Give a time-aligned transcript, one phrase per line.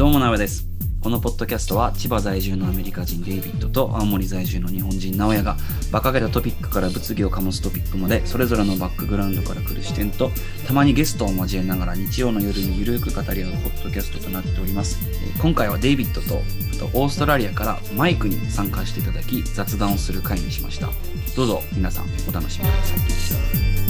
[0.00, 0.66] どうもなべです。
[1.02, 5.58] このポッドキャストは千葉在住のアメリカ人デイビッドと青森在住の日本人直哉が
[5.90, 10.30] 馬鹿げたトピックから物議を醸すトピックまでそれぞれのバックグラウンドから来る視点と
[10.66, 14.98] たまにゲストを交えながら日曜の夜にゆるく語り合うポッドキャストとなっております。
[15.38, 16.42] 今回はデイビッドと
[16.76, 20.88] あとオーストラリアからマイクに参加していただき雑談をする回にしました。
[21.36, 23.89] どうぞ皆さんお楽しみください。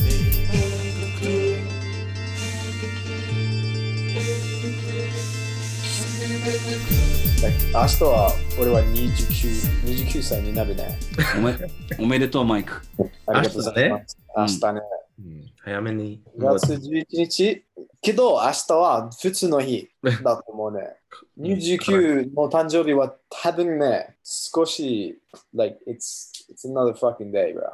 [7.42, 8.30] 明日は
[8.60, 10.98] 俺は29 29歳になるね。
[11.38, 11.56] おめ
[11.98, 12.82] おめでとうマイク。
[13.26, 14.18] ありがとうございます。
[14.36, 14.80] 明日ね。
[15.20, 16.22] うん早めに。
[16.38, 17.64] 2月11日。
[18.02, 19.88] けど明日は普通の日
[20.22, 20.96] だと思うね。
[21.40, 25.18] 29の誕生日は多分ね、少し、
[25.54, 27.70] like, it's, it's another fucking day, bro.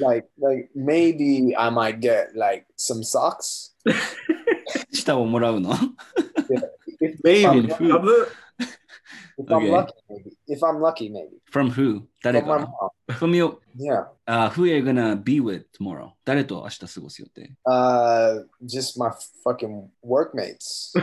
[0.00, 3.72] like, like, maybe I might get like some socks.
[4.92, 5.70] 舌をもらうの？
[7.14, 8.28] If, ベイビ if ー I'm, の株
[9.38, 9.70] if I'm Okay.
[9.70, 10.32] lucky, maybe.
[10.48, 11.28] If I'm lucky, maybe.
[11.52, 12.02] ?From who?
[12.24, 13.16] 誰 From my か mom.
[13.18, 14.06] From your Yeah.
[14.26, 16.12] Uh, who are you gonna be with tomorrow?
[16.24, 19.10] 誰と明日過ごす予定 Uh, just my
[19.44, 20.94] fucking workmates.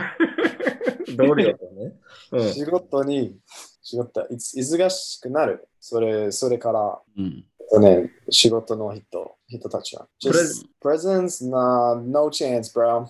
[1.16, 1.92] 同僚とね。
[2.32, 2.52] うん。
[2.52, 3.36] 仕事に、
[3.82, 5.68] 仕事、いつ忙しくなる。
[5.78, 7.44] それ、それから、うん。
[7.80, 10.08] ね、仕事の人、人たちは。
[10.22, 11.48] Just presents?
[11.48, 13.06] Nah, no chance, bro.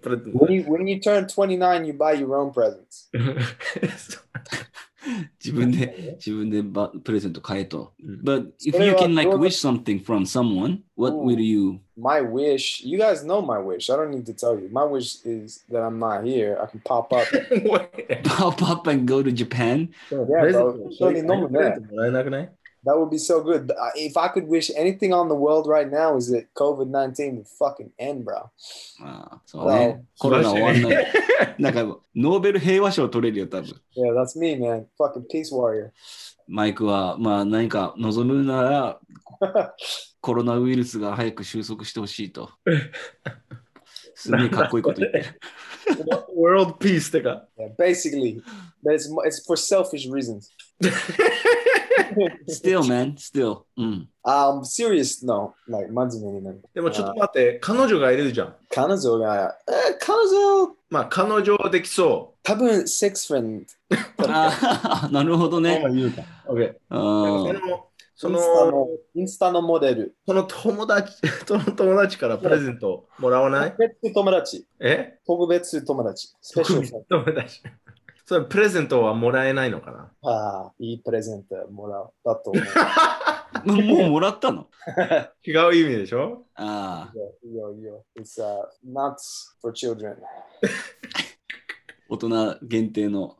[0.00, 3.10] プレ When you, when you turn 29, you buy your own presents.
[5.38, 7.92] 自分で、自分でばプレゼント買えと。
[8.02, 11.40] うん But if それ you は can like どうだ wish something from someone, what うん will
[11.40, 11.78] you?
[11.96, 13.92] My wish, you guys know my wish.
[13.92, 14.68] I don't need to tell you.
[14.72, 16.58] My wish is that I'm not here.
[16.60, 17.24] I can pop up.
[18.24, 19.90] Pop up and go to Japan?
[20.08, 22.52] プレゼント本当に飲むねプレゼントもらえなくない
[22.84, 23.66] That would be so good.
[23.66, 26.88] But, uh, If I could wish anything on the world right now, is that COVID
[26.88, 28.50] 19 would fucking end, bro.
[29.02, 30.04] ああそうね。
[30.18, 31.06] コロナ終わんない。
[31.58, 31.82] なんか、
[32.14, 33.70] ノーベル平和賞取れるよ、多分。
[33.96, 34.86] Yeah, that's me, man.
[34.98, 35.90] Fucking peace warrior.
[36.46, 39.00] マイクは、まあ何か望むなら、
[40.20, 42.50] コロナウイルスが早く収束してほしいと。
[44.14, 45.40] すげえかっこいいこと言ってる。
[46.36, 47.46] World Peace ってか。
[47.58, 48.42] Yeah, basically,
[48.84, 50.50] but it's mo- it's for selfish reasons.
[52.47, 53.61] Still, man, still.
[53.77, 54.09] うん。
[54.23, 56.61] Um, serious, no, like 真面目にね。
[56.73, 58.55] でもちょっと待って、彼女がいるじゃん。
[58.69, 63.65] 彼女が、え、彼女、まあ彼女できそ多分 sex friend。
[64.27, 65.61] ああ、なるほどう。
[65.61, 65.83] ね。
[65.93, 66.21] 言うか。
[66.47, 66.75] OK。
[66.89, 67.49] あ
[68.15, 70.15] そーの、そインスタのの、インスタのモデル。
[70.27, 71.13] その友達、
[71.47, 73.71] その友達からプレゼントもらわない？
[73.71, 74.67] 特別友達。
[74.79, 75.19] え？
[75.25, 76.29] 特別友達。
[76.41, 77.23] スペシャルフレンド。
[77.23, 77.63] 友達。
[78.29, 80.11] それプレゼントはもらえないのかな？
[80.21, 82.11] ああ、いいプレゼントもらう。
[82.23, 83.81] だと思う。
[83.97, 84.67] もうもらったの？
[85.43, 86.45] 違う意味でしょ？
[86.53, 87.13] ああ、
[87.43, 88.05] いいよ、いいよ。
[88.15, 89.15] It's、uh, not
[89.59, 90.17] for children.
[92.07, 93.37] 大人限定の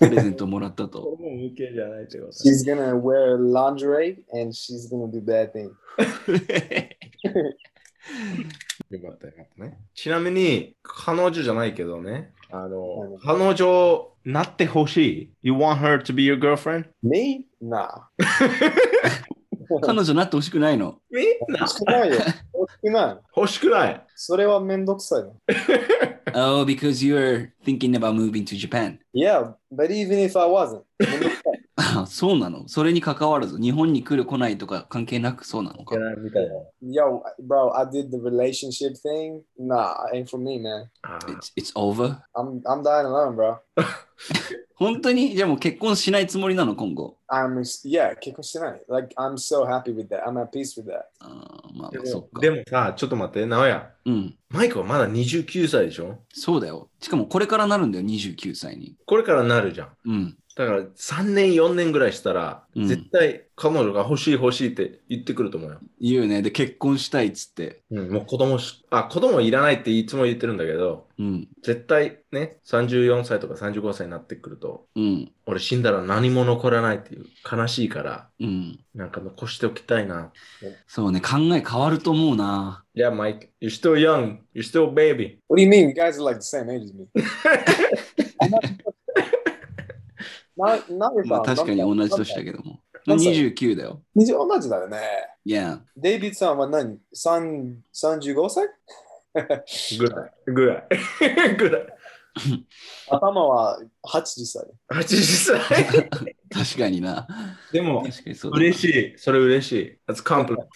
[0.00, 1.02] プレゼントもらったと。
[1.02, 2.32] これも無形じゃないってこと。
[2.32, 5.70] She's gonna wear lingerie and she's gonna do bad things.
[8.90, 9.78] よかったよかったね。
[9.94, 15.31] ちなみに、彼女じゃないけどね、あのうん、彼女 なってほしい。
[15.41, 16.85] You want her to be your girlfriend?
[17.01, 17.45] Me?
[17.61, 17.87] Nah.
[19.81, 22.15] 彼女なってほしくないのみんな欲しくないよ。
[22.53, 23.17] 欲しくない。
[23.35, 24.05] 欲しくない。
[24.15, 25.35] それはめんどくさいの。
[26.33, 28.99] Oh, because you're thinking about moving to Japan.
[29.13, 30.83] Yeah, but even if I wasn't.
[32.06, 32.68] そうなの？
[32.68, 35.96] それに関わらず、日本に来る来ないとか関係なくそうなのか？
[36.18, 36.54] みたいな。
[36.82, 39.42] Yo, bro, I did the relationship thing?
[39.58, 40.86] Nah, ain't for me, man.
[41.02, 42.16] あ It's, it's over?
[42.34, 43.58] I'm I'm dying alone, bro.
[44.78, 45.34] 本当に？
[45.34, 50.24] じゃあもう結婚しないつもりなの今後？I'm yeah, 結婚してない Like I'm so happy with that.
[50.24, 51.04] I'm at peace with that.
[51.20, 52.28] あーまあでまあそっか。
[52.34, 53.90] もでもさ、ちょっと待って、直哉。
[54.04, 54.34] うん。
[54.50, 56.18] マイクはまだ29歳でしょ？
[56.34, 56.88] そうだよ。
[57.00, 58.96] しかもこれからなるんだよ、29歳に。
[59.06, 59.88] これからなるじゃん。
[60.04, 60.36] うん。
[60.56, 65.78] だから3年、4年ぐらいしたら、うん絶対彼女が欲しい欲しいって言ってくると思うよ。
[65.98, 66.42] 言うね。
[66.42, 67.82] で、結婚したいっつって。
[67.90, 71.48] うん、もう子供し、あ、子供いらないっていつも言ってるんだけど、うん。
[71.62, 75.32] 絶対ね、34歳とか35歳になってくると、うん。
[75.46, 78.78] 俺死んだら何も残らないっていう悲しいから、うん。
[78.94, 80.32] なんか残しておきたいな。
[80.86, 81.22] そうね。
[81.22, 82.84] 考え変わると思うな。
[82.94, 84.40] Yeah, Mike, you're still young.
[84.54, 85.38] You're still baby.
[85.48, 85.88] What do you mean?
[85.88, 87.06] You guys are like the same age as me.
[88.50, 88.64] not,
[90.56, 92.80] not your まあ.確かに同じ年だけども。
[93.06, 94.02] 何歳29だよ。
[94.14, 94.98] 二同じだよね。
[95.44, 95.80] いや。
[95.96, 96.98] デイビッドさんは何？
[97.12, 98.68] 三 ?35 歳？
[99.98, 100.32] ぐらい。
[100.46, 100.86] ぐらい。
[101.56, 101.86] ぐらい。
[103.08, 104.64] 頭は80歳。
[104.90, 106.08] 80歳。
[106.50, 107.26] 確かにな。
[107.72, 108.34] でも、嬉しい。
[109.16, 109.98] それ嬉しい。
[110.06, 110.66] That's compliment.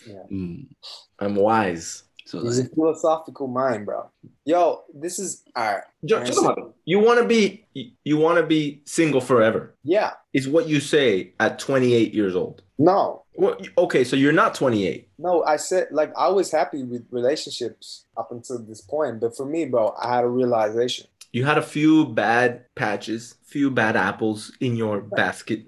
[1.19, 2.10] I'm wise.
[2.31, 4.09] So he's like, a philosophical mind, bro.
[4.45, 5.83] Yo, this is all right.
[6.05, 7.67] Joe, you want to be
[8.05, 9.75] you want to be single forever.
[9.83, 12.63] Yeah, is what you say at 28 years old.
[12.79, 13.25] No.
[13.35, 15.09] Well, okay, so you're not 28.
[15.19, 19.45] No, I said like I was happy with relationships up until this point, but for
[19.45, 21.09] me, bro, I had a realization.
[21.33, 25.65] you had a few bad patches, few bad apples in your basket.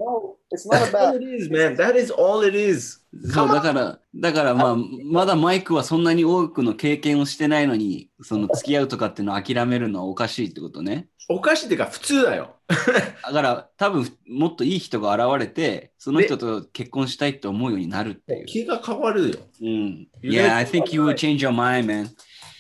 [0.55, 0.65] そ
[3.45, 11.09] うだから、だからまあ、まだマイクはそんなに多くの経験をしてないのに、その付き合うとかっていうのを諦めるのはおかしいってことね。
[11.29, 12.57] おかしいっていうか、普通だよ。
[12.69, 18.47] だから、多分もっといい人が現れて、その人と結婚したいって思うようになるっていう。
[18.47, 19.37] 気が変わるよ。
[19.61, 20.09] うん。
[20.23, 22.09] Yeah, I think you change your mind, man.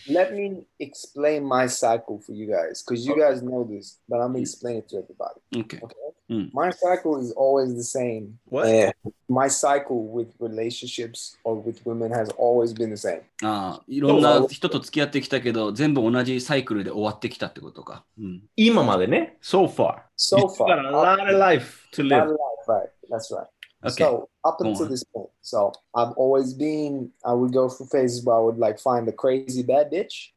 [0.10, 4.34] let me explain my cycle for you guys because you guys know this, but I'm
[4.34, 5.40] gonna explain it to everybody.
[5.56, 5.80] Okay.
[5.84, 5.96] Okay.
[6.30, 6.54] Mm.
[6.54, 8.38] My cycle is always the same.
[8.50, 8.68] What?
[8.68, 8.92] Eh,
[9.30, 13.22] my cycle with relationships or with women has always been the same.
[13.44, 18.04] ああ、いろんな人と付き合ってきたけど、全部同じサイクルで終わってきたってことか。
[18.19, 18.42] うん。
[18.58, 20.02] 今までね、so far.
[20.18, 22.24] So You far, got a lot of life to lot live.
[22.24, 22.38] of life,
[22.68, 22.90] right?
[23.10, 23.48] That's right.
[23.86, 24.04] Okay.
[24.04, 24.92] So up Go until on.
[24.92, 27.12] this point, so I've always been.
[27.24, 30.30] I would go through phases where I would like find a crazy bad bitch.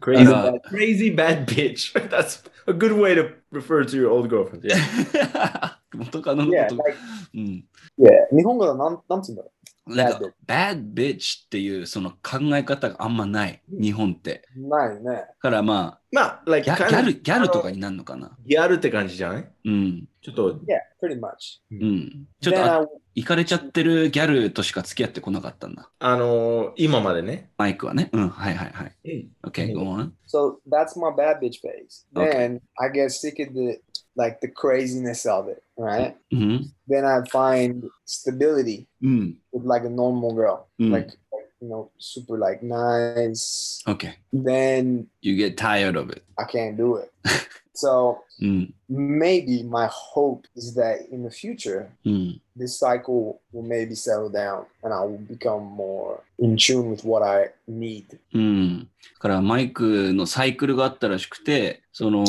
[0.00, 1.92] Crazy, Uh, crazy bad bitch.
[2.10, 4.64] That's a good way to refer to your old girlfriend.
[4.64, 5.76] Yeah.
[5.94, 6.82] 元カノの Yeah, こと。
[6.82, 6.96] like
[7.34, 7.64] うん。
[7.98, 8.10] yeah.
[8.36, 9.52] 日本語でなんなんて言うんだろ
[9.85, 13.61] なんか Bad bitch、っていうその考え方があんまない。
[13.69, 14.47] 日本って。
[14.57, 15.03] うないね。
[15.03, 18.37] だからままあ、あ、like, ギャル、ギャルとかになるのかな。
[18.45, 19.51] ギャルって感じじゃない？
[19.65, 20.07] うん。
[20.21, 21.59] ちょっと、Yeah, pretty much.
[21.71, 22.27] うん。
[22.39, 25.89] ちょっと行かれちゃってるギャルとしか付き合ってこなかったんだ。
[25.99, 27.49] あのー今までね。
[27.57, 28.09] マイクはね。
[28.13, 28.29] うん。
[28.29, 29.27] はいはいはい。
[29.45, 30.11] OK, go on.
[30.27, 32.05] so that's my bad bitch phase.
[32.15, 32.31] Okay.
[32.31, 33.81] Then I get sick of the
[34.16, 36.14] like the craziness of it, right?
[36.32, 36.72] うん。
[36.88, 39.36] Then I find stability うん。
[39.52, 40.90] with like a normal girl, Mm.
[40.92, 41.16] like
[41.60, 43.82] you know, super like nice.
[43.86, 44.18] OK.
[44.32, 46.22] Then You get tired of it.
[46.36, 47.10] I can't do it.
[47.74, 48.74] so うん。
[48.90, 52.40] maybe my hope is that in the future うん。
[52.56, 57.22] this cycle will maybe settle down and I will become more in tune with what
[57.24, 58.04] I need.
[58.34, 58.78] うん。
[58.84, 58.88] だ
[59.20, 62.24] からマイクのサイクルがあったらしくて、その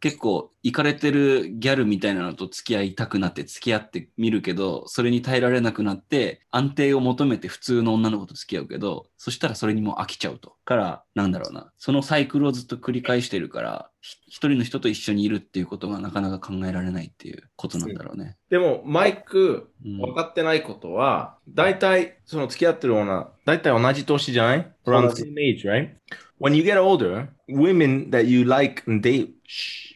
[0.00, 10.56] 結構イかれてるギャルみたいなのと付き合いたくなって付き合ってみるけど、それに耐えられなくなって安定を求めて普通の女の子と付き合うけど、そしたらそれにもう飽きちゃうと。
[10.64, 11.72] から、なんだろうな。
[11.78, 18.36] そのサイクルをずっと繰り返してるから、ひ一人の人と一緒にいるっていうことがなかなか考えられないっていうことなんだろうね。
[18.50, 25.90] でも、マイク、うん分かってないことは、大体、その付き合ってる女、大体同じ年じゃない ?around the same age, right?
[26.38, 29.34] when you get older, women that you like and date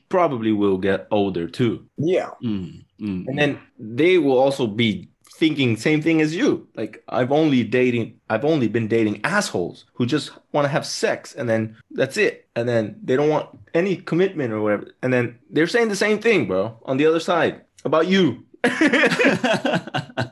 [0.08, 1.86] probably will get older too.
[1.96, 2.30] Yeah.
[2.44, 3.28] Mm, mm, mm.
[3.28, 6.68] And then they will also be thinking same thing as you.
[6.76, 11.34] Like I've only dating I've only been dating assholes who just want to have sex
[11.34, 12.48] and then that's it.
[12.54, 14.88] And then they don't want any commitment or whatever.
[15.02, 18.44] And then they're saying the same thing, bro, on the other side about you.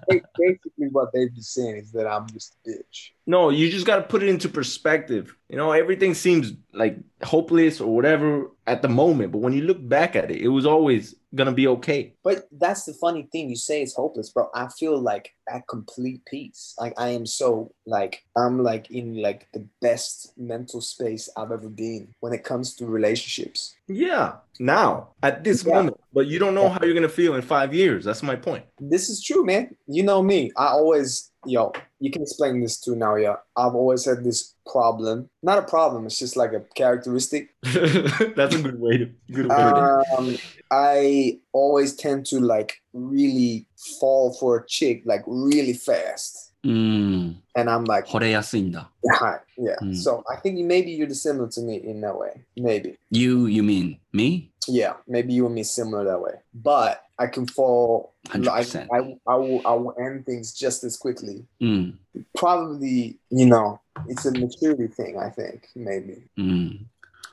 [0.08, 3.10] Ba- Basically, what they've been saying is that I'm just a bitch.
[3.26, 5.36] no, you just got to put it into perspective.
[5.48, 9.86] You know, everything seems like hopeless or whatever at the moment, but when you look
[9.86, 12.14] back at it, it was always going to be okay.
[12.22, 13.48] But that's the funny thing.
[13.50, 14.50] You say it's hopeless, bro.
[14.54, 16.74] I feel like at complete peace.
[16.78, 21.68] Like I am so like I'm like in like the best mental space I've ever
[21.68, 23.74] been when it comes to relationships.
[23.88, 25.74] Yeah, now at this Yeah.
[25.74, 28.04] moment, but you don't know how you're going to feel in 5 years.
[28.04, 28.64] That's my point.
[28.78, 29.74] This is true, man.
[29.86, 30.52] You know me.
[30.56, 31.72] I always yo.
[32.02, 33.36] You can explain this too now, yeah.
[33.56, 35.28] I've always had this problem.
[35.42, 36.06] Not a problem.
[36.06, 37.54] It's just like a characteristic.
[37.62, 40.36] That's a good way to good way to Um,
[40.70, 43.67] I always tend to like really
[43.99, 46.45] fall for a chick like really fast.
[46.65, 47.43] うん。
[47.55, 48.89] And I'm like, 惚れやすいんだ。
[49.19, 49.39] Hi.
[49.57, 49.77] Yeah.
[49.81, 49.95] Mm.
[49.95, 52.43] So I think maybe you're similar to me in that way.
[52.57, 52.97] Maybe.
[53.11, 54.51] You, you mean me?
[54.67, 54.95] Yeah.
[55.07, 56.33] Maybe you and me similar that way.
[56.53, 58.13] But I can fall.
[58.33, 58.87] Like, 100%.
[58.91, 59.61] I, I will.
[59.63, 61.45] I will end things just as quickly.
[61.61, 61.99] うん。
[62.35, 65.19] Probably, you know, it's a maturity thing.
[65.19, 66.23] I think maybe.
[66.37, 66.41] う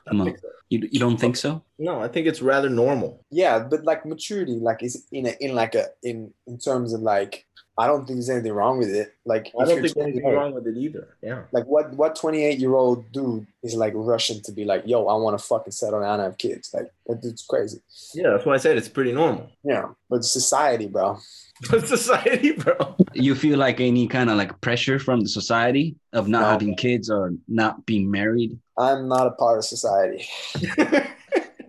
[0.08, 0.18] ん。
[0.18, 0.36] Come on.
[0.36, 0.48] so.
[0.70, 1.62] You, you don't think so?
[1.78, 3.24] No, I think it's rather normal.
[3.30, 7.00] Yeah, but like maturity, like is in a in like a in in terms of
[7.00, 7.46] like.
[7.76, 9.14] I don't think there's anything wrong with it.
[9.24, 11.16] Like I don't think there's anything wrong with it either.
[11.22, 11.42] Yeah.
[11.52, 15.14] Like what what 28 year old dude is like rushing to be like, yo, I
[15.16, 16.70] want to fucking settle down and have kids.
[16.74, 17.80] Like that dude's crazy.
[18.14, 19.50] Yeah, that's why I said it's pretty normal.
[19.62, 21.18] Yeah, but society, bro.
[21.70, 22.94] But society, bro.
[23.14, 26.46] You feel like any kind of like pressure from the society of not No.
[26.50, 28.56] having kids or not being married?
[28.76, 30.24] I'm not a part of society.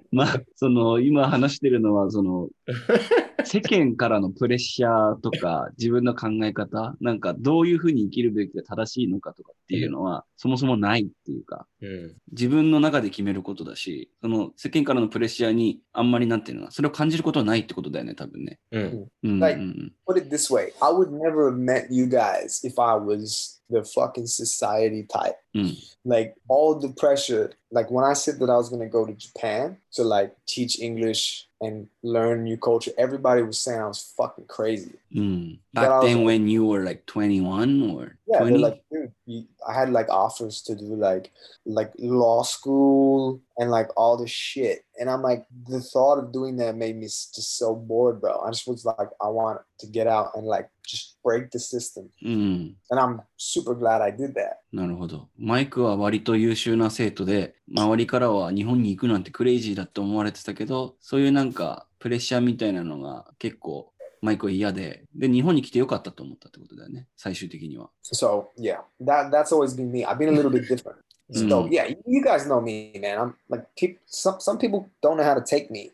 [0.12, 2.50] まあ、その、今話してるのは、その、
[3.46, 12.14] 世間からのプレッシャーとか、自分の考え方、なんかどういうふうに生きるべきが正しいのかとかっっていうのは、そもそもないっていうか、Mm.
[12.32, 18.60] 自分の中で決めることだし、その世間からのプレッシャーにあんまりなんていうのかな、それを感じることはないってことだよね、多分ね。
[18.72, 18.80] Mm.
[18.80, 19.40] うんうんうん。
[19.40, 19.62] Like-
[20.08, 23.84] Put it this way I would never have met you guys if I was the
[23.84, 25.36] fucking society type.
[25.56, 25.78] Mm.
[26.06, 29.78] Like all the pressure, like when I said that I was gonna go to Japan
[29.94, 34.98] to like teach English and learn new culture, everybody was saying I was fucking crazy.
[35.14, 35.60] うん。
[35.74, 39.92] But I Back then like- when you were like 21 or Yeah, like, dude, I had
[39.92, 41.32] like offers to do like
[41.66, 46.56] like law school and like all this shit, and I'm like, the thought of doing
[46.58, 48.42] that made me just so bored, bro.
[48.42, 52.10] I just was like, I want to get out and like just break the system,
[52.24, 52.76] うん。
[52.90, 54.58] and I'm super glad I did that.
[54.72, 55.28] なるほど。
[55.38, 67.90] マイクは割と優秀な生徒で、周りからは日本に行くなんてクレイジーだって思われてたけど、そういうなんかプレッシャーみたいなのが結構マイクは嫌で、で、日本に来てよかったと思ったってことだよね、最終的には。
[68.04, 70.06] So yeah, that that's always been me.
[70.06, 70.96] I've been a little bit different.
[71.32, 71.72] So Mm.
[71.72, 73.20] yeah, you guys know me, man.
[73.20, 75.92] I'm like, peop some some people don't know how to take me.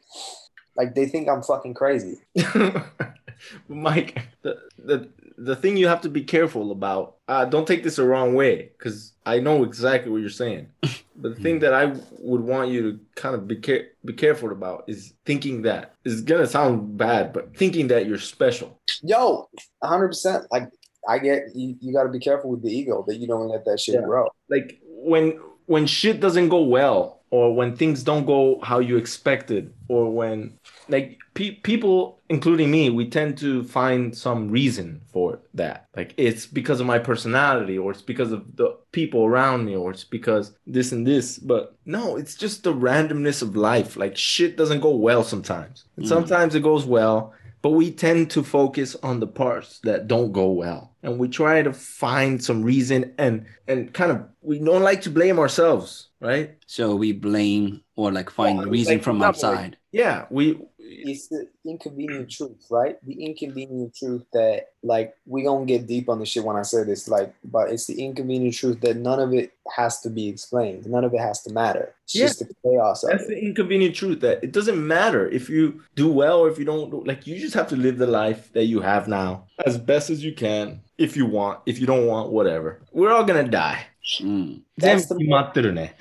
[0.78, 2.20] Like they think I'm fucking crazy.
[3.68, 7.16] Mike, the, the the thing you have to be careful about.
[7.28, 10.68] Uh, don't take this the wrong way, because I know exactly what you're saying.
[11.18, 14.52] But the thing that I would want you to kind of be care- be careful
[14.52, 18.78] about is thinking that it's gonna sound bad, but thinking that you're special.
[19.02, 19.48] Yo,
[19.82, 20.46] 100%.
[20.52, 20.70] Like,
[21.08, 23.64] I get you, you got to be careful with the ego that you don't let
[23.64, 24.02] that shit Yeah.
[24.02, 24.28] grow.
[24.50, 29.74] Like when when shit doesn't go well, or when things don't go how you expected,
[29.88, 30.58] or when
[30.88, 35.88] like pe- people, including me, we tend to find some reason for that.
[35.96, 39.90] Like it's because of my personality, or it's because of the people around me, or
[39.92, 41.40] it's because this and this.
[41.40, 43.98] But no, it's just the randomness of life.
[43.98, 45.86] Like shit doesn't go well sometimes.
[45.98, 46.10] And Mm.
[46.10, 47.34] sometimes it goes well.
[47.64, 50.94] But we tend to focus on the parts that don't go well.
[51.06, 55.12] And we try to find some reason and and kind of we don't like to
[55.12, 56.58] blame ourselves, right?
[56.66, 59.78] So we blame or like find Yeah, reason like, from outside.
[59.92, 62.97] Yeah, we It's the inconvenient truth, right?
[63.07, 66.85] The inconvenient truth that, like, we gonna get deep on the shit when I say
[66.85, 70.87] this, like, but it's the inconvenient truth that none of it has to be explained.
[70.87, 71.95] None of it has to matter.
[72.05, 72.27] It's Yeah.
[72.27, 73.29] just the chaos of that's it.
[73.29, 76.91] the inconvenient truth that it doesn't matter if you do well or if you don't
[76.91, 80.11] do like you just have to live the life that you have now as best
[80.11, 83.87] as you can if you want if you don't want whatever we're all gonna die
[84.23, 84.63] うん。
[84.77, 85.95] That's the- 全部決まってるね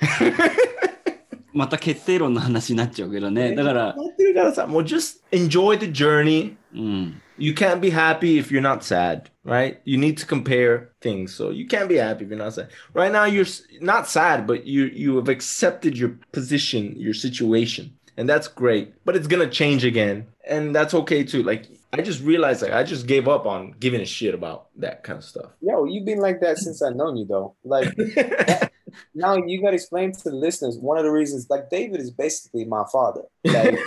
[1.52, 3.54] また決定論の話になっちゃうけどね。
[3.56, 3.96] だから
[4.35, 4.75] gotta something.
[4.75, 6.57] Well, just enjoy the journey.
[6.73, 7.15] Mm.
[7.37, 9.81] You can't be happy if you're not sad, right?
[9.83, 11.33] You need to compare things.
[11.33, 12.69] So you can't be happy if you're not sad.
[12.93, 13.45] Right now, you're
[13.81, 18.93] not sad, but you you have accepted your position, your situation, and that's great.
[19.03, 21.43] But it's gonna change again, and that's okay too.
[21.43, 25.03] Like I just realized, like I just gave up on giving a shit about that
[25.03, 25.51] kind of stuff.
[25.61, 27.55] Yo, you've been like that since I've known you, though.
[27.63, 27.93] Like.
[29.13, 32.65] now you gotta explain to the listeners one of the reasons, like, David is basically
[32.65, 33.23] my father.
[33.43, 33.79] Like,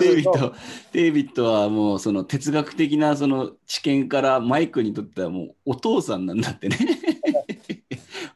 [0.00, 0.54] デイビッド、
[0.92, 6.76] デイビッドはもうその哲学的なその知見からマイクにとってはもうお父さんなんだってね。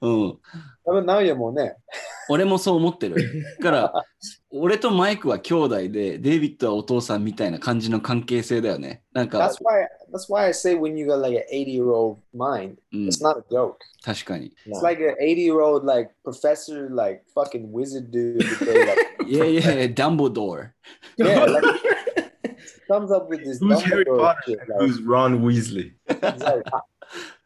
[0.01, 0.39] うん。
[0.85, 1.77] 多分 now you're more ね。
[2.29, 3.17] 俺もそう思ってる。
[3.61, 3.93] だから、
[4.59, 9.03] 俺とマイクは兄弟で、デイビッドはお父さんみたいな感じの関係性だよね。
[9.13, 13.23] なんか That's、why that's why I say when you got like an 80 year old mind, うん、it's
[13.23, 13.77] not a joke.
[14.05, 14.53] 確かに。
[14.67, 18.39] It's like an 80 year old like professor, like fucking wizard dude.
[18.41, 20.71] that they, like, いやいやいや、ダンボドー。
[21.19, 21.67] yeah, like
[22.89, 24.43] comes up with this Who's Harry Dumbledore Potter?
[24.47, 25.93] shit, like, Who's Ron Weasley?
[26.09, 26.65] like,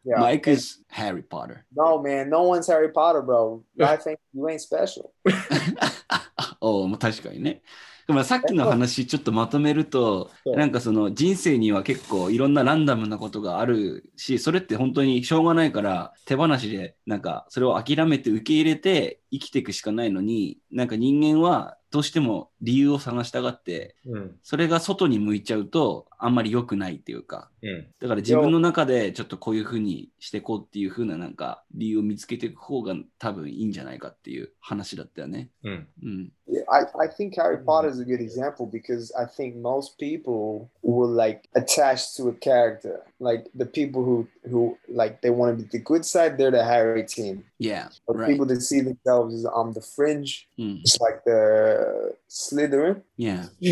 [0.05, 0.19] yeah.
[0.19, 1.65] マイク is Harry Potter。
[1.75, 3.63] No man, no one's Harry Potter, bro.
[3.79, 5.11] I think you ain't special.
[6.99, 7.61] 確かにね。
[8.07, 27.85] でもさっきの話ちょっとまとめると、なんかその人生には結構いろんなランダムなことがあるし、それって本当にしょうがないから手放しでなんかそれを諦めて受け入れて生きていくしかないのに、なんか人間はどうしても理由を探したがって、Mm, それが外に向いちゃうとあんまり良くないっていうか、mm.
[27.99, 35.49] だから自分の中でちょっとこういうふうにしていこうっていうふうななんか理由を見つけていく方が多分いいんじゃないかっていう話だったよね。
[35.63, 35.85] Mm.
[36.03, 36.31] うん。
[36.47, 41.07] Yeah, I, I think Harry Potter is a good example because I think most people will
[41.07, 43.01] like attach to a character.
[43.19, 46.63] Like the people who who like they want to be the good side, they're the
[46.63, 47.45] Harry team.
[47.59, 48.29] Yeah, But right.
[48.29, 50.81] people that see themselves as on the fringe, うん。
[50.83, 52.15] it's like the
[52.51, 53.01] Slytherin.
[53.17, 53.45] Yeah.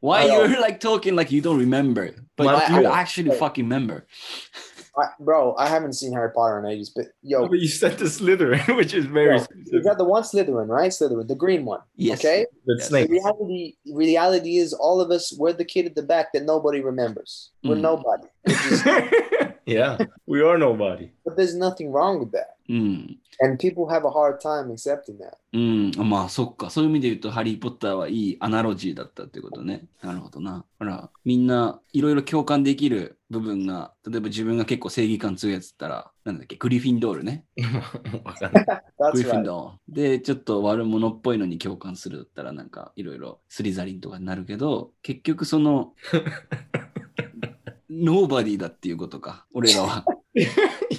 [0.00, 4.06] Why you're like talking like you don't remember, but But you I- actually fucking remember.
[4.98, 8.04] I, bro, I haven't seen Harry Potter in ages, but yo, But you said the
[8.06, 10.90] Slytherin, which is very yo you got the one Slytherin, right?
[10.90, 11.80] Slytherin, the green one.
[11.96, 12.18] Yes.
[12.20, 12.44] Okay.
[12.66, 12.88] the Yes.
[12.90, 15.32] The reality, reality is all of us.
[15.38, 17.52] We're the kid at the back that nobody remembers.
[17.64, 17.80] We're Mm.
[17.80, 18.26] nobody.
[18.46, 18.84] Just-
[19.66, 19.96] yeah,
[20.26, 21.10] we are nobody.
[21.24, 23.18] but there's nothing wrong with that, うん。
[23.44, 25.34] and people have a hard time accepting that.
[25.52, 26.08] うん。
[26.08, 26.70] まあ、そっか。
[26.70, 29.84] そういう意味で言うと、ハリー・ポッターはいいアナロジーだったってことね。
[30.02, 30.64] なるほどな。
[30.78, 37.44] ほら、みんないろいろ共感できる部分が、例えば自分が結構正義感強いやつだったら、なんだっけ、グリフィンドールね。
[38.24, 38.66] わかんない
[39.12, 39.94] グリフィン.ドール。
[39.94, 45.92] で、ちょっと悪者っぽいのに共感するだったら、なんかいろいろスリザリンとかになるけど、結局その、
[47.90, 50.04] ノーバディだっていうことか、俺らは。
[50.33, 50.41] い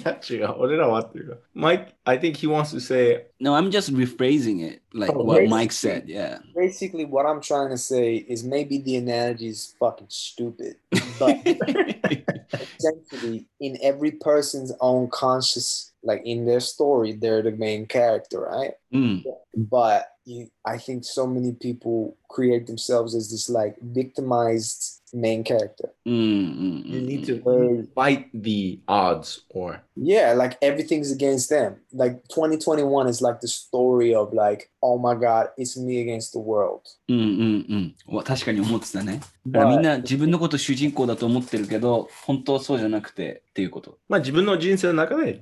[0.03, 0.55] や、違う。
[0.57, 1.37] 俺らはっていうか。
[1.55, 5.47] Mike, I think he wants to say, No, I'm just rephrasing it like Oh, what really?
[5.47, 6.07] Mike said.
[6.07, 6.39] Yeah.
[6.55, 10.75] Basically, what I'm trying to say is maybe the analogy is fucking stupid,
[11.17, 11.37] but
[12.79, 18.73] essentially, in every person's own conscious, like in their story, they're the main character, right?
[18.91, 19.23] うん。
[19.55, 25.90] But you, I think so many people create themselves as this like victimized main character.
[26.04, 31.76] うんうん you うん need to Where fight the odds or Yeah, like everything's against them.
[31.94, 36.40] Like 2021 is like the story of like, oh my god, it's me against the
[36.40, 36.80] world.
[37.08, 38.16] うんうんうん。
[38.16, 39.20] わ確かに思ってたね。
[39.46, 43.98] だからみんな自分のこと主人公だと思ってるけど、本当はそうじゃなくてっていうこと。
[44.08, 45.40] まあ自分の人生の中で、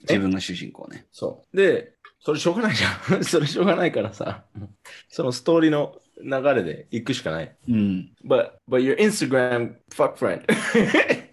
[0.00, 1.06] 自分が主人公ね。
[1.10, 1.56] そう。
[1.56, 3.24] で、それしょうがないじゃん。
[3.24, 4.44] それしょうがないからさ、
[5.08, 7.55] そのストーリーの流れで行くしかない。
[7.67, 8.11] うん。
[8.25, 10.45] But, but your Instagram fuck friend.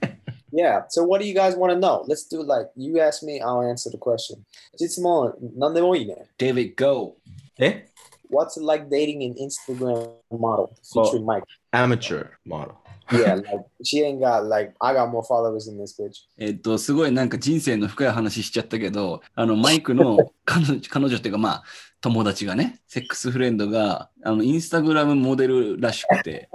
[0.52, 0.84] Yeah.
[0.88, 2.04] So what do you guys want to know?
[2.08, 4.38] Let's do like you ask me, I'll answer the question.
[4.78, 6.28] 実問何でもいいね。
[6.38, 7.16] David, go!
[7.58, 7.88] え
[8.30, 11.44] What's it like dating an Instagram model featuring Mike?
[11.72, 12.74] Amateur model.
[13.13, 16.27] Yeah, like she ain't got like I got more followers than this bitch.
[16.37, 21.63] えっと、すごいなんか人生の深い話しちゃったけど、あの、マイクの彼女彼女っていうかまあ、
[22.01, 26.49] 友達がね、セックスフレンドが、あの、インスタグラムモデルらしくて、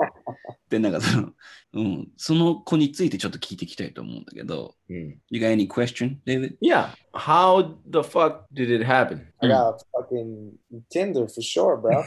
[0.69, 1.33] で、なんかその、
[1.75, 5.19] うん、その子についてちょっと聞いていきたいと思うんだけど、うん。
[5.31, 6.57] You got any question, David?
[6.61, 6.91] Yeah.
[7.15, 9.27] How the fuck did it happen?
[9.41, 10.53] I got fucking
[10.91, 12.05] Tinder for sure, bro.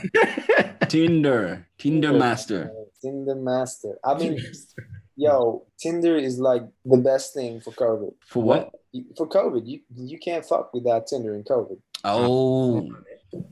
[0.88, 2.72] Tinder, Tinder Master.
[3.00, 3.99] Tinder master.
[4.04, 4.39] I mean,
[5.17, 8.12] yo, Tinder is like the best thing for COVID.
[8.28, 8.71] For what?
[8.93, 11.76] You- For COVID, you you can't fuck without Tinder in COVID.
[12.02, 12.89] あおー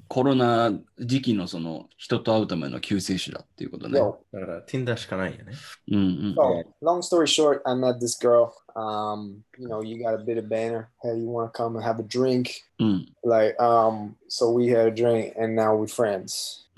[0.08, 4.00] コロナ時期のその人と会うための救世主だっていうことね。
[4.00, 5.52] Yo, だから Tinder しかないよね。
[5.90, 6.34] うんうん。
[6.38, 8.52] so long story short, I met this girl.
[8.76, 10.88] Um, you know, you got a bit of banner.
[11.02, 12.50] Hey, you want to come and have a drink?
[12.78, 13.06] うん。
[13.24, 16.64] Like, um, so we had a drink, and now we're friends.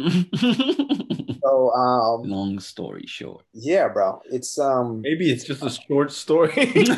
[1.42, 3.44] So, um, Long story short.
[3.52, 6.52] yeah, bro, it's um, Maybe it's just a short story.
[6.56, 6.88] it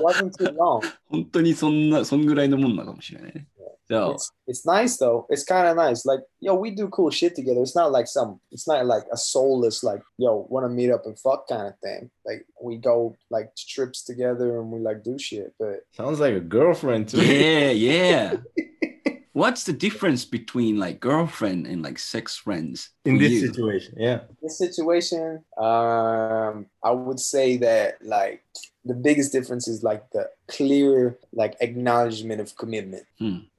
[0.00, 0.82] wasn't too long.
[1.10, 3.46] 本当にそんな、そんぐらいのもんなのかもしれないね。
[3.86, 5.26] じゃあ、 It's it's nice though.
[5.30, 6.06] It's kind of nice.
[6.08, 7.60] Like, yo, we do cool shit together.
[7.60, 8.40] It's not like some.
[8.50, 11.74] It's not like a soulless like, yo, want to meet up and fuck kind of
[11.82, 12.10] thing.
[12.24, 15.52] Like, we go like to trips together and we like do shit.
[15.58, 17.72] But Sounds like a girlfriend to me.
[17.72, 18.36] yeah, yeah.
[19.39, 22.89] What's the difference between like girlfriend and like sex friends?
[23.05, 23.47] In this you?
[23.47, 24.19] situation, yeah.
[24.41, 28.43] this situation, um, I would say that like
[28.83, 33.05] the biggest difference is like the clear like acknowledgement of commitment.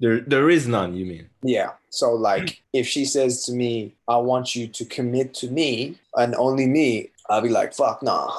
[0.01, 0.95] There, there is none.
[0.95, 1.31] You mean?
[1.43, 1.71] Yeah.
[1.89, 6.35] So like if she says to me, I want you to commit to me and
[6.35, 8.31] only me, I'll be like, fuck nah.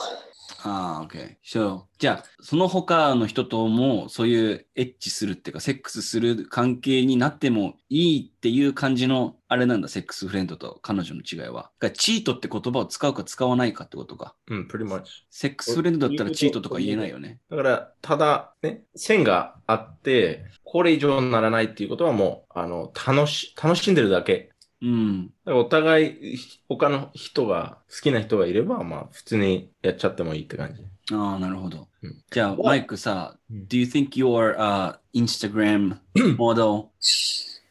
[0.63, 1.35] ああ、OK。
[1.43, 1.95] そう。
[1.97, 11.53] じゃあ、その他の人とも、そういうエッチするっていうか、セックスする関係になってもいいっていう感じの、あれなんだ、セックスフレンドと彼女の違いは。
[11.53, 14.35] だからチートって言葉を使うか使わないかってことか。
[14.49, 15.03] Mm, pretty much.
[15.29, 17.39] セックスフレンドだったらチートとか言えないよね。
[17.49, 24.51] だから、ただ、ね、線があって、これ以上にならないっていうことはもう、あの、楽し、楽しんでるだけ。
[24.81, 25.27] うん。
[25.27, 30.83] だからお互い、他の人が、好きな人がいれば、まあ、普通にやっちゃってもいいって感じ。
[31.13, 32.23] ああ、なるほどうん。
[32.31, 35.97] じゃあ、マイクさ、うん Do you think your、uh, Instagram
[36.37, 36.89] model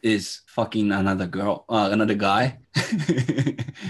[0.01, 1.65] is fucking another girl?
[1.67, 2.59] Uh, another guy?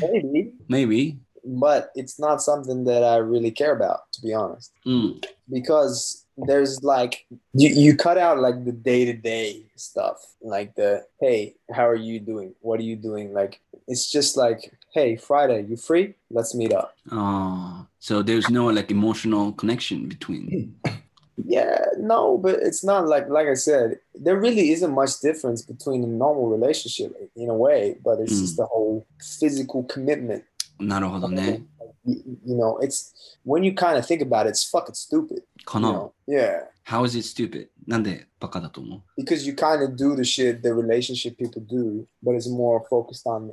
[0.01, 0.51] Maybe.
[0.67, 1.19] Maybe.
[1.43, 4.71] But it's not something that I really care about, to be honest.
[4.85, 5.21] うん。
[5.51, 10.18] Because there's like you, you cut out like the day-to-day stuff.
[10.42, 12.54] Like the hey, how are you doing?
[12.60, 13.32] What are you doing?
[13.32, 14.60] Like it's just like,
[14.92, 16.14] hey, Friday, you free?
[16.30, 16.94] Let's meet up.
[17.10, 20.74] Ah, so there's no like emotional connection between.
[21.44, 26.02] Yeah, no, but it's not like like I said, there really isn't much difference between
[26.02, 28.40] a normal relationship in a way, but it's Mm.
[28.40, 29.06] just the whole
[29.40, 30.44] physical commitment.
[30.78, 31.62] なるほどね。
[32.04, 35.42] you, you know, it's when you kind of think about it, it's fucking stupid.
[35.64, 36.12] か You な know?
[36.26, 36.64] Yeah.
[36.84, 37.68] How is it stupid?
[37.88, 42.84] なんでバカだと思う Because you kind of do the shit the relationship people do, but it's more
[42.88, 43.50] focused on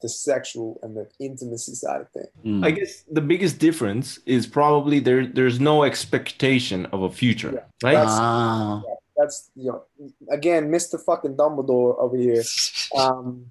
[0.00, 2.28] the sexual and the intimacy side of things.
[2.44, 7.52] うん I guess the biggest difference is probably there there's no expectation of a future,
[7.82, 7.88] Yeah.
[7.88, 7.96] right?
[7.96, 8.82] That's- あ
[9.18, 9.82] That's you know,
[10.30, 10.98] again, Mr.
[11.02, 12.42] Fucking Dumbledore over here.
[12.94, 13.50] Um,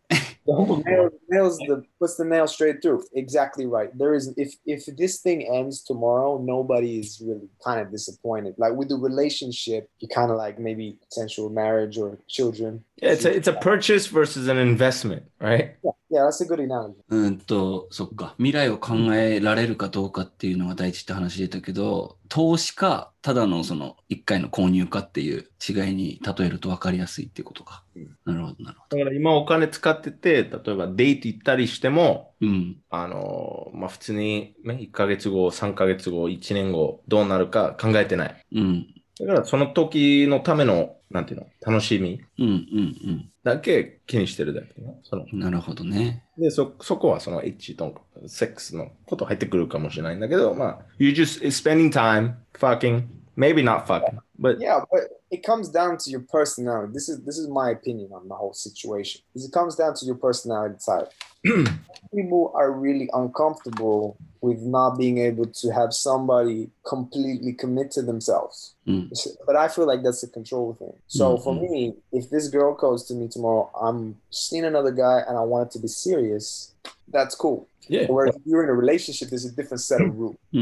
[0.58, 3.02] nails, nails the puts the nail straight through.
[3.14, 3.96] Exactly right.
[3.96, 8.54] There is if if this thing ends tomorrow, nobody is really kind of disappointed.
[8.58, 12.84] Like with the relationship, you kind of like maybe potential marriage or children.
[12.96, 15.76] Yeah, it's a, it's a purchase versus an investment, right?
[15.82, 17.00] Yeah, yeah, that's a good analogy.
[17.08, 18.34] うんと、そっか。
[18.36, 27.84] 未来を考えられるかどうかっていうのが大事って話出たけど、投資か、ただのその一回の購入かっていう違いに例えると分かりやすいっていうことか。
[28.26, 32.46] うんなるほど、なるほだから今お金使ってて、例えばデート行ったりしても、ど。
[32.46, 32.76] うん。
[32.90, 38.46] あの、まあ、普通に、ね、1ヶ月後、3ヶ月後、1年後、どうなるか考えてない。
[38.52, 38.86] うん。
[39.20, 44.98] だからその時のための、なんていうの、楽しみうん、うん、だけ気にしてるだけね。
[45.02, 45.38] そのうん。
[45.38, 46.24] なるほどね。
[46.38, 56.21] で、そ、そこはそのエッチとセックスのこと入ってくるかもしれないんだけど、まあ、you just spending time fucking, maybe not fucking, but Yeah, but it comes down to your
[56.21, 56.91] personality.
[56.93, 59.21] This is this is my opinion on the whole situation.
[59.35, 61.09] Is it comes down to your personality type.
[62.13, 68.75] People are really uncomfortable with not being able to have somebody completely commit to themselves.
[68.87, 69.09] うん。
[69.47, 70.93] But I feel like that's a control thing.
[71.07, 71.61] So for Mhm.
[71.71, 75.69] me, if this girl goes to me tomorrow, I'm seeing another guy and I want
[75.69, 76.73] it to be serious.
[77.11, 77.67] That's cool.
[77.87, 78.07] yeah.
[78.09, 80.35] Whereas if you're in a relationship, there's a different set of rules.
[80.53, 80.59] う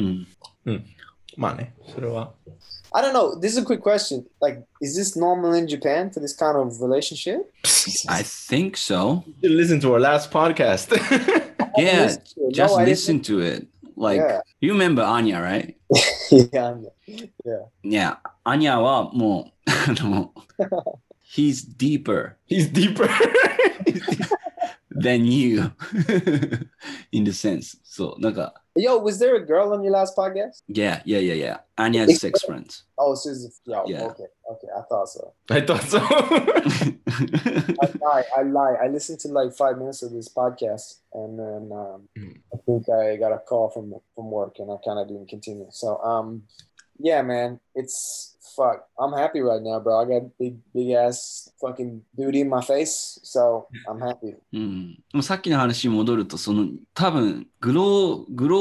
[0.71, 0.86] ん。
[1.36, 2.32] まあね、それは。
[2.95, 3.34] I don't know.
[3.39, 4.26] This is a quick question.
[4.39, 7.52] Like, is this normal in Japan for this kind of relationship?
[8.08, 9.23] I think so.
[9.41, 10.91] You listen to our last podcast.
[11.76, 12.54] Yeah, Listen to it.
[12.54, 13.67] just No, I didn't- listen to it.
[13.95, 14.41] Like, Yeah.
[14.62, 15.76] you remember Anya, right?
[16.32, 17.65] yeah, yeah.
[17.84, 20.32] いや、アニャはもう、あの、
[21.36, 23.10] he's deeper He's deeper.
[24.95, 25.71] than you
[27.12, 27.78] in the sense.
[27.84, 30.63] そう、なんか、 Yo, was there a girl on your last podcast?
[30.67, 31.58] yeah, yeah, yeah, yeah.
[31.78, 32.84] Anya has six friends.
[32.97, 33.84] Oh, it's just yo.
[33.86, 34.06] Yeah.
[34.06, 34.67] Okay, okay.
[34.76, 35.34] I thought so.
[35.49, 35.99] I thought so.
[36.02, 38.23] I lie.
[38.38, 38.76] I lie.
[38.84, 42.38] I listened to like five minutes of this podcast, and then um, Mm.
[42.54, 45.67] I think I got a call from from work, and I kind of didn't continue.
[45.71, 46.43] So, um,
[46.99, 48.88] yeah, man, it's fuck.
[48.99, 49.99] I'm happy right now, bro.
[49.99, 54.36] I got big, big ass fucking duty in my face, so I'm happy.
[54.54, 58.59] うん、でもさっきの話に戻ると、その多分 グロー、グロ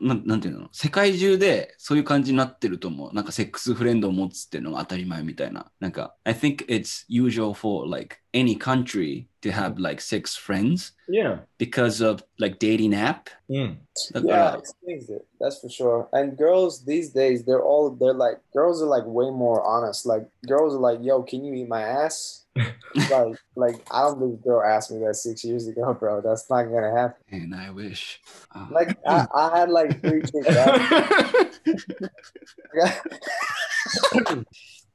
[0.00, 3.14] ーなん、なんていうの、世界中でそういう感じになってると思う。
[3.14, 5.70] なんかセックスフレンドを持つっていうのが当たり前みたいな。
[5.78, 11.38] なんか、I think it's usual for like any country to have like six friends yeah.
[11.58, 13.30] because of like dating app.
[13.48, 13.78] うん。
[14.12, 15.24] だか Yeah, it.
[15.40, 16.08] That's for sure.
[16.12, 20.06] And girls these days, they're all they're like girls are like way more honest.
[20.06, 22.46] Like girls are like, "Yo, can you eat my ass?"
[23.10, 26.20] like, like I don't think a girl asked me that six years ago, bro.
[26.20, 27.22] That's not gonna happen.
[27.30, 28.20] And I wish.
[28.54, 30.46] あ Like I, I had like three chicks.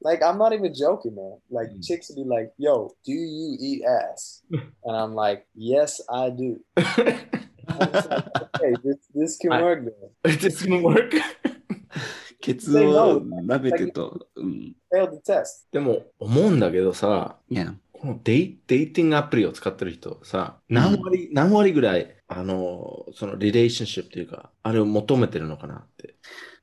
[0.00, 1.38] like I'm not even joking, man.
[1.50, 1.84] Like Mm.
[1.86, 4.42] chicks would be like, "Yo, do you eat ass?"
[4.84, 7.34] And I'm like, "Yes, I do." Like,
[8.54, 10.10] okay, this this can I- work though.
[10.30, 11.12] It didn't work.
[12.46, 14.28] ケツを舐めてと。
[15.72, 26.14] でも思うんだけどさ、いや、このデイデイティングアプリを使ってる人さ、何割、何割ぐらい、あの、そのリレーションシップというか、あれを求めてるのかなって。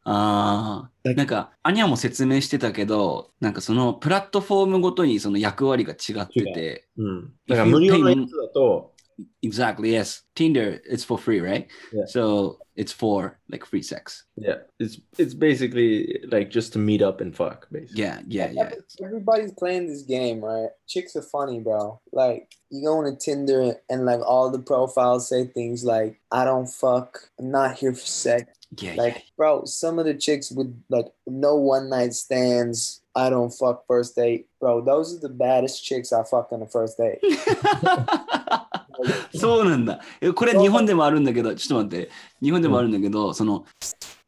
[0.06, 7.06] ああ、なんか、アニャも説明してたけど、なんかそのプラットフォームごとにその役割が違ってて、う。
[7.06, 7.34] ん。
[7.48, 8.93] だから無料のやつだと、
[9.42, 10.22] exactly, yes.
[10.36, 11.68] Tinder, it's for free, right?
[11.92, 12.06] Yeah.
[12.08, 14.26] So it's for like free sex.
[14.36, 18.02] yeah, it's, it's basically like just to meet up and fuck, basically.
[18.02, 18.72] Yeah, yeah, yeah.
[19.04, 20.70] Everybody's playing this game, right?
[20.88, 22.02] Chicks are funny, bro.
[22.12, 26.68] Like you go on Tinder and like all the profiles say things like, "I don't
[26.68, 27.30] fuck.
[27.40, 31.56] I'm not here for sex." Yeah, Like, bro, some of the chicks with like no
[31.56, 33.02] one night stands.
[33.16, 34.82] I don't fuck first date, bro.
[34.82, 37.20] Those are the baddest chicks I fucked on the first date.
[39.36, 40.00] そうなんだ。
[40.36, 42.12] これ日本でもあるんだけど、ちょっと待って。
[42.42, 43.66] 日本でもあるんだけど、その、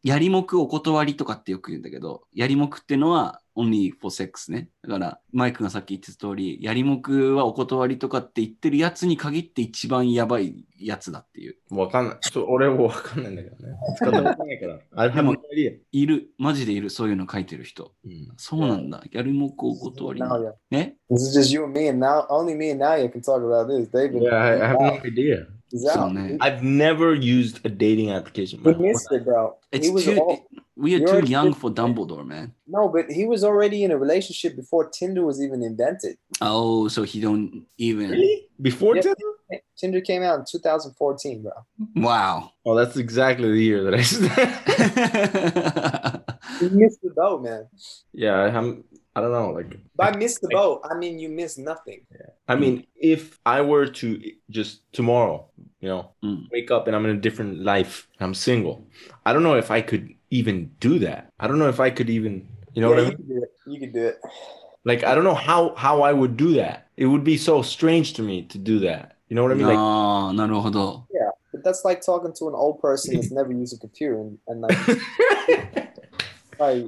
[0.04, 4.69] やりもくお断りとかってよく言うんだけど、やりもくってのは only for sex ね。
[4.83, 11.55] だから、マイクがさっき言ってた通り、やりもくはお断りとかって言ってるやつに限って一番やばいやつだっていう。
[11.71, 12.17] わかんない。
[12.21, 13.77] ちょ俺もわかんないんだけどね。
[13.97, 14.79] 使ったことないから。
[14.95, 15.35] I have でも.
[15.91, 16.29] いる。
[16.37, 16.89] マジでいる。
[16.89, 17.93] そういうの書いてる人。
[18.05, 19.03] うんそうなんだ。
[19.11, 20.21] やりもくお断り。
[20.21, 20.53] Now.
[20.69, 23.41] ね This is just you and me, and now only me and Naya can talk
[23.41, 23.87] about this.
[23.89, 25.41] David, Yeah, I, I have no idea.
[25.41, 25.55] Out.
[25.77, 26.37] So.
[26.39, 28.63] I've never used a dating application.
[28.63, 29.57] He missed it, bro.
[29.71, 32.53] It's too, all, we are you're too young for Dumbledore, man.
[32.67, 36.17] no, but he was already in a relationship before Tinder was even invented.
[36.41, 38.09] Oh, so he don't even.
[38.11, 38.47] Really?
[38.61, 39.01] Before Yeah.
[39.03, 39.61] Tinder?
[39.77, 41.51] Tinder came out in 2014, bro.
[41.95, 42.51] Wow.
[42.65, 44.01] Oh, that's exactly the year that I
[46.61, 47.67] You missed the boat, man.
[48.13, 48.83] Yeah, I'm
[49.17, 52.01] I don't know, like By miss the boat, I mean you miss nothing.
[52.11, 52.31] Yeah.
[52.49, 55.47] I mean, if I were to just tomorrow,
[55.79, 56.49] you know, Mm.
[56.51, 58.88] wake up and I'm in a different life, I'm single.
[59.25, 61.33] I don't know if I could even do that.
[61.38, 63.16] I don't know if I could even, you know yeah, what I you mean?
[63.16, 63.52] could do it.
[63.66, 64.20] You could do it.
[64.85, 66.87] Like I don't know how how I would do that.
[66.96, 69.16] It would be so strange to me to do that.
[69.28, 69.66] You know what I mean?
[69.66, 71.04] Like ああ、なるほど。
[71.52, 74.61] But that's like talking to an old person that's never used a computer and, and
[74.61, 74.78] like,
[76.59, 76.85] like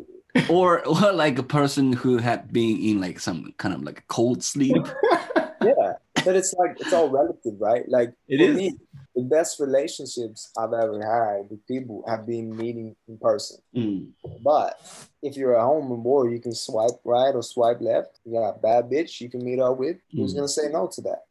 [0.49, 4.43] Or, or like a person who had been in like some kind of like cold
[4.43, 4.87] sleep.
[5.63, 5.95] yeah.
[6.25, 7.83] But it's like it's all relative, right?
[7.89, 8.57] Like It for is.
[8.57, 8.75] me,
[9.18, 13.58] the best relationships I've ever had with people have been meeting in person.
[13.76, 14.12] Mm.
[14.44, 14.80] But
[15.24, 18.20] if you're at home and bored, you can swipe right or swipe left.
[18.24, 19.96] You got a bad bitch you can meet up with.
[19.96, 20.20] Mm.
[20.20, 21.24] Who's gonna say no to that?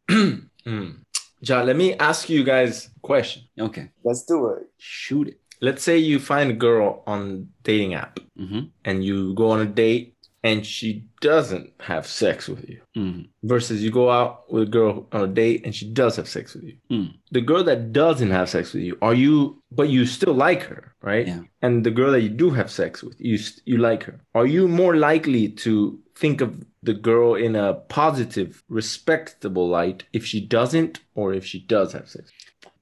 [0.64, 0.96] mm.
[1.42, 3.42] John, let me ask you guys a question.
[3.58, 3.90] Okay.
[4.04, 4.68] Let's do it.
[4.78, 5.40] Shoot it.
[5.60, 8.66] Let's say you find a girl on dating app mm-hmm.
[8.84, 10.14] and you go on a date
[10.46, 12.80] and she doesn't have sex with you.
[12.94, 13.30] うん。
[13.42, 16.64] versus you go out with a girl on a date and she does have sex with
[16.64, 16.76] you.
[16.90, 17.14] Mm.
[17.32, 20.94] The girl that doesn't have sex with you, are you, but you still like her,
[21.02, 21.26] right?
[21.26, 21.40] Yeah.
[21.62, 24.20] And the girl that you do have sex with, you you like her.
[24.34, 30.24] Are you more likely to think of the girl in a positive, respectable light if
[30.24, 32.30] she doesn't or if she does have sex?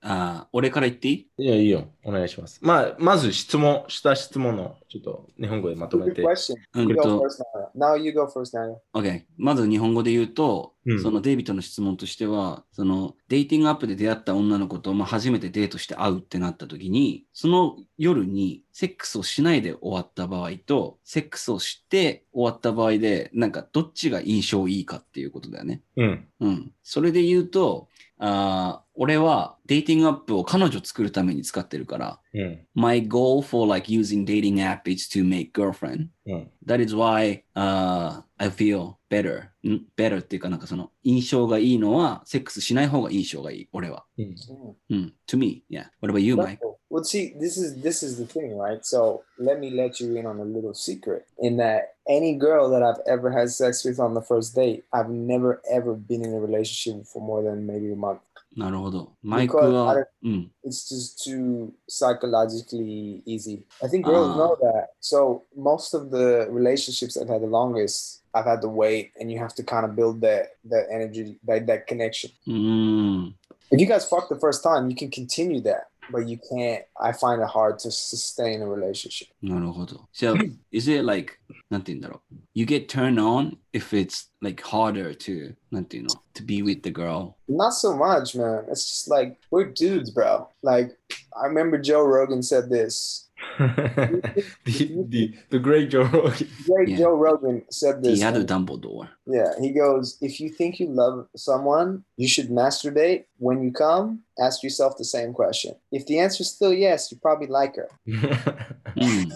[0.06, 1.28] ああ、俺から言っていい？
[1.38, 1.88] いや、いいよ。
[2.04, 2.58] お願いします。
[2.62, 6.22] まあ、まず質問、した質問の、ちょっと日本語でまとめ Good て。
[6.22, 6.54] question.
[6.74, 7.42] う You ん go と、first
[7.74, 7.98] now.
[7.98, 8.76] You go first now.
[8.92, 9.22] OK。
[9.38, 25.80] まず日本語で言うと、うんそのデイビッドの質問としては、そのデイティングアップで出会った女の子と、まあ、初めてデートして会うってなった時に、その夜にセックスをしないで終わった場合と、セックスをして終わった場合で、なんかどっちが印象いいかっていうことだよね。
[25.96, 26.28] うん。
[26.40, 26.72] うん。
[26.82, 27.88] それで言うと、
[28.18, 32.66] あー俺はデイティングアップを彼女作るために使ってるから、うん。
[32.74, 36.08] My goal for like using dating app is to make girlfriend.
[36.26, 36.50] うん。
[36.64, 39.48] That is why、uh, I feel better.
[39.66, 43.68] ん better っていうかなんかその印象がいいのはセックスしない方が印象がいい。
[43.72, 44.04] 俺は。
[44.16, 44.24] うん。
[44.26, 44.74] Mm.
[44.90, 45.14] うん。
[45.26, 45.64] To me.
[45.68, 45.86] Yeah.
[46.00, 46.58] What about you, Mike?
[46.93, 48.85] Well, see, this is this is the thing, right?
[48.85, 51.25] So let me let you in on a little secret.
[51.39, 55.09] In that any girl that I've ever had sex with on the first date, I've
[55.09, 58.19] never ever been in a relationship for more than maybe a month.
[58.57, 59.13] なるほど。
[59.21, 60.51] マイク Because は I-、うん。
[60.65, 63.63] It's just too psychologically easy.
[63.81, 64.37] I think girls Ah.
[64.37, 64.89] know that.
[64.99, 69.39] So most of the relationships I've had the longest, I've had to wait, and you
[69.39, 72.31] have to kind of build that that energy, that that connection.
[72.47, 73.35] うーん。
[73.71, 76.83] If you guys fuck the first time, you can continue that, but you can't.
[76.99, 79.27] I find it hard to sustain a relationship.
[79.41, 80.07] なるほど。
[80.13, 80.35] So,
[80.71, 81.33] is it like,
[81.69, 82.35] なんて言うんだろう。
[82.53, 87.35] You get turned on if it's like harder to, なんていうの to be with the girl.
[87.47, 88.65] Not so much, man.
[88.69, 90.49] It's just like we're dudes, bro.
[90.63, 90.97] Like
[91.33, 93.29] I remember Joe Rogan said this.
[93.58, 96.48] the, the, the great Joe Rogan.
[96.66, 96.98] Great yeah.
[96.98, 98.18] Joe Rogan said this.
[98.18, 99.08] He had a Dumbledore.
[99.26, 103.24] Yeah, he goes, if you think you love someone, you should masturbate.
[103.38, 105.74] When you come, ask yourself the same question.
[105.92, 107.88] If the answer is still yes, you probably like her.
[108.08, 109.32] mm.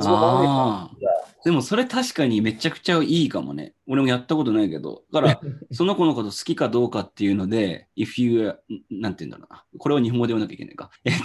[0.00, 0.90] ah.
[1.48, 3.72] でもそれ確かにめちゃくちゃいいかもね。
[3.86, 5.04] 俺もやったことないけど。
[5.10, 5.40] だから、
[5.72, 9.64] その子のこと好きかどうかっていうので、if you, んなんて言うんだろうな。
[9.78, 10.90] これを日本語で言わなきゃいけないか。
[11.04, 11.24] えっと、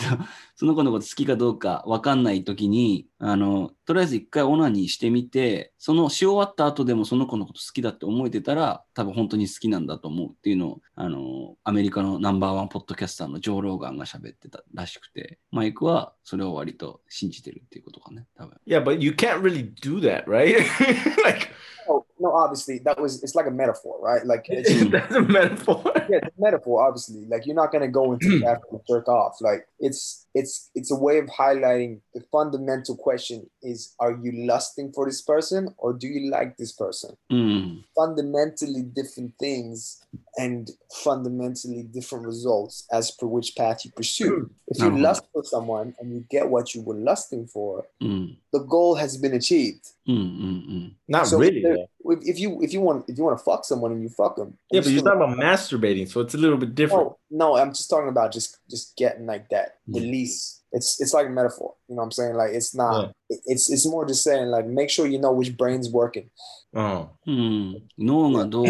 [0.56, 18.54] その子のこと好きかどうかわかんないときに、あの、とりあえず一回オナニーしてみて、そのし終わった後でもその子のこと好きだって思えてたら、多分本当に好きなんだと思うっていうのを、あの、アメリカのナンバーワンポッドキャスターのジョー・ローガンが喋ってたらしくて、マイクはそれを割と信じてるっていうことかね、多分。
[18.66, 20.58] yeah, but you can't really do that, right?
[21.24, 21.50] like
[21.88, 24.26] No, no, obviously that was it's like a metaphor, right?
[24.26, 24.48] Like
[24.92, 25.84] that's a metaphor.
[26.10, 26.88] yeah, it's a metaphor.
[26.88, 29.42] Obviously, like you're not gonna go into the after and jerk off.
[29.42, 34.94] Like it's it's it's a way of highlighting the fundamental question is: Are you lusting
[34.94, 37.18] for this person or do you like this person?
[37.30, 37.84] Mm.
[37.94, 40.02] Fundamentally different things
[40.38, 40.72] and
[41.04, 44.50] fundamentally different results as per which path you pursue.
[44.68, 44.98] If you no.
[44.98, 48.36] lust for someone and you get what you were lusting for, mm.
[48.52, 49.86] the goal has been achieved.
[50.08, 50.92] Mm, mm, mm.
[51.08, 53.93] Not so really If if you if you want if you want to fuck someone
[53.93, 56.75] and you fuck them, Yeah, but you're talking about masturbating, so it's a little bit
[56.75, 57.13] different.
[57.31, 60.01] No, no, I'm just talking about just just getting like that Yeah.
[60.03, 60.63] release.
[60.73, 61.75] It's it's like a metaphor.
[61.89, 62.35] You know what I'm saying?
[62.37, 63.13] Like it's not.
[63.31, 66.29] it- It's it's more just saying like make sure you know which brain's working.
[66.75, 67.09] Oh.
[67.27, 67.83] うん。
[67.99, 68.67] 脳がどう、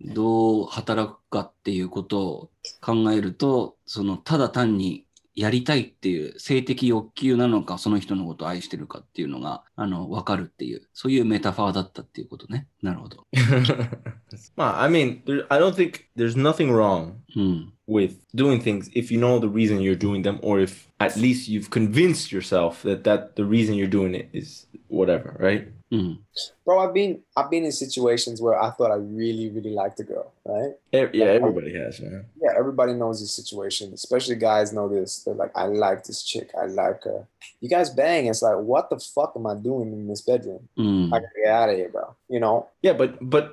[0.00, 5.03] どう働く かっていうことを考えると、その、ただ単に
[5.35, 12.67] やりたいっていう性的欲求なのか、その人のことを愛してるかっていうのが、あの、わかるっていう、そういうメタファーだったっていうことね。
[12.81, 13.27] なるほど。
[14.55, 17.73] well, I mean, there, I don't think there's nothing wrong うん。
[17.87, 21.69] with doing things if you know the reason you're doing them or if at least you've
[21.69, 25.67] convinced yourself that that the reason you're doing it is whatever right?
[25.91, 26.19] Mm-hmm.
[26.65, 30.03] bro i've been i've been in situations where i thought i really really liked a
[30.03, 30.73] girl right?
[30.91, 32.25] Yeah like, everybody I, has man.
[32.41, 33.93] yeah everybody knows this situation.
[33.93, 35.23] Especially guys know this.
[35.23, 36.49] They're like i like this chick.
[36.59, 37.27] I like her.
[37.61, 38.27] You guys bang.
[38.27, 40.67] It's like what the fuck am i doing in this bedroom?
[40.77, 41.07] Mm.
[41.07, 42.15] i gotta get out of here bro.
[42.29, 42.69] You know?
[42.81, 43.51] Yeah but but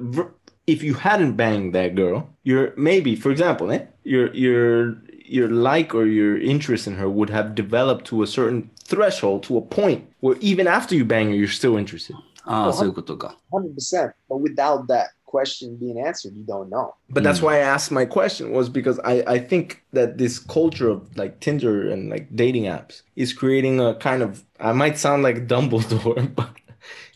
[0.66, 5.94] if you hadn't banged that girl, your maybe, for example, eh, your your your like
[5.96, 10.06] or your interest in her would have developed to a certain threshold, to a point
[10.22, 12.16] where even after you bang her, you're still interested.
[12.50, 13.38] ああ、そういうことか。
[13.52, 14.14] 100%.
[14.30, 16.94] But without that question being answered, you don't know.
[17.10, 17.44] But that's Mm.
[17.44, 21.42] why I asked my question was because I, I think that this culture of like
[21.42, 26.34] Tinder and like dating apps is creating a kind of I might sound like Dumbledore,
[26.36, 26.52] but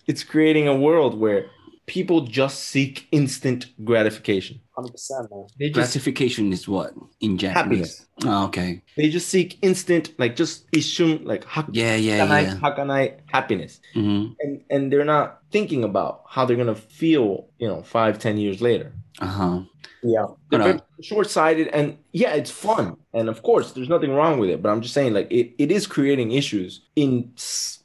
[0.06, 1.46] it's creating a world where
[1.87, 4.61] people just seek instant gratification.
[4.77, 5.49] 100%.
[5.59, 5.73] Man.
[5.73, 7.55] Gratification is what in Japanese?
[7.55, 8.07] Happiness.
[8.25, 8.83] Oh, okay.
[8.97, 12.57] They just seek instant, like just ishun, like hak- yeah, yeah, yeah.
[12.57, 13.81] hakanai, happiness.
[13.95, 14.33] Mm-hmm.
[14.41, 18.37] And, and they're not thinking about how they're going to feel, you know, five, ten
[18.37, 18.93] years later.
[19.21, 19.63] Uh-huh.
[20.03, 20.27] Yeah.
[20.51, 22.97] They're short-sighted and yeah, it's fun.
[23.15, 25.73] And of course, there's nothing wrong with it, but I'm just saying like it, it
[25.73, 27.33] is creating issues in,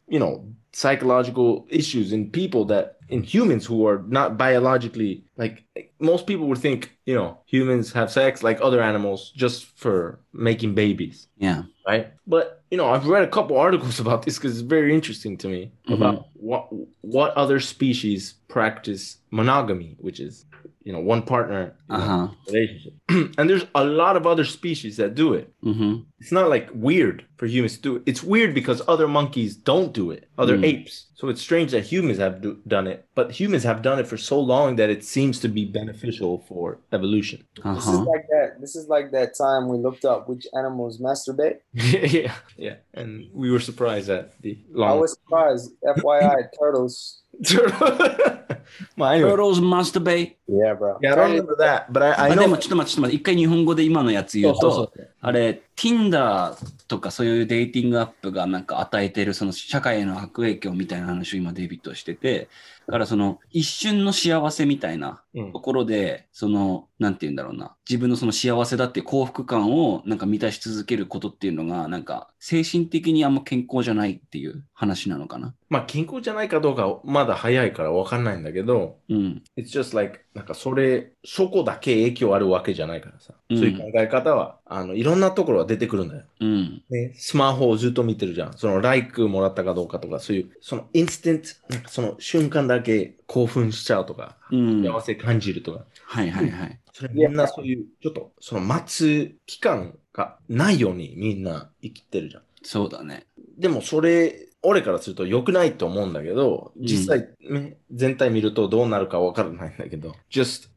[0.08, 5.66] you know, psychological issues in people that in humans who are not biologically like
[6.00, 10.74] most people would think you know humans have sex like other animals just for making
[10.74, 11.64] babies Yeah.
[11.86, 15.38] right but you know i've read a couple articles about this because it's very interesting
[15.40, 15.96] to me Mhm.
[15.96, 16.68] about what
[17.02, 20.46] what other species practice monogamy which is
[20.84, 22.18] you know one partner uh-huh.
[22.26, 22.94] know, relationship.
[23.38, 25.54] And there's a lot of other species that do it.
[25.64, 26.02] Mm-hmm.
[26.20, 28.04] it's not like weird for humans to do it.
[28.06, 30.30] It's weird because other monkeys don't do it.
[30.38, 30.66] Other mm.
[30.66, 31.08] apes.
[31.16, 33.06] So it's strange that humans have do- done it.
[33.14, 36.80] But humans have done it for so long that it seems to be beneficial for
[36.92, 37.44] evolution.
[37.64, 37.76] Uh-huh.
[37.76, 41.58] this is like that this is like that time we looked up which animals masturbate.
[41.74, 42.34] Yeah.
[42.58, 42.76] Yeah.
[42.94, 45.72] And we were surprised at the long- i was surprised.
[45.84, 47.22] Fyi turtles.
[47.46, 47.80] Turtle.
[48.98, 49.30] well, anyway.
[49.30, 50.36] turtles masturbate?
[50.48, 50.71] Yeah.
[50.76, 50.98] Bro.
[51.02, 52.48] yeah, I don't remember that, but I, あ I で know.
[52.50, 55.08] もちょっと待って、ちょっと待って、一回日本語で今のやつ言うと、So, so, so.
[55.22, 56.56] あれ、Tinder
[56.88, 62.50] とかそういうデーティングアップがなんか与えてるその社会への悪影響みたいな話を今デイビッドはしてて、
[62.92, 75.56] だからその一瞬の幸せみたいなうんところで、その、なんて言うんだろうな、自分のその幸せだって幸福感をなんか満たし続けることっていうのが、なんか精神的にあんま健康じゃないっていう話なのかな。
[75.70, 79.42] まあ、健康じゃないかどうかまだ早いからわかんないんだけど、うん。
[79.58, 83.34] It's just like なんかそれ、そこだけ影響あるわけじゃないからさ。
[83.50, 86.24] うんそういう考え方は、あの、いろんなところが出てくるんだよ。
[86.40, 86.82] うん。
[86.90, 88.54] ね、スマホをずっと見てるじゃん。
[88.54, 94.82] その、ライクもらったかどうかとか、そういう、その、インスタント、なんかその瞬間だけ興奮しちゃうとか、うん。
[94.82, 95.86] 幸せ感じるとか。
[96.06, 96.80] はいはいはい。
[96.94, 102.44] それみんなそういう、ちょっと、その待つ期間がないようにみんな生きてるじゃん。
[102.64, 103.26] そうだね。
[103.58, 110.70] でもそれ、俺からすると良くないと思うんだけど、実際、ね全体見るとどうなるかわからないんだけど、just,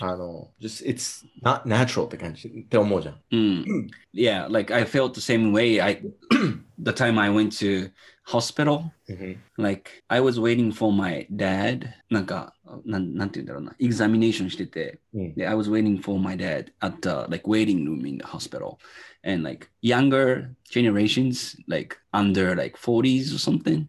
[0.00, 3.20] あの、just, it's not natural って感じって思うじゃん。
[3.30, 3.88] Mm.
[4.12, 5.80] Yeah, like I felt the same way.
[5.80, 6.02] I
[6.78, 7.90] the time I went to
[8.24, 8.90] hospital,
[9.58, 11.88] like I was waiting for my dad.
[12.10, 18.24] なんか、なんなんて言うんだろうな、examination してて、うんで I was waiting for my dad at the like waiting room in the
[18.24, 18.78] hospital.
[19.24, 23.88] And like younger generations, like under like 40s or something,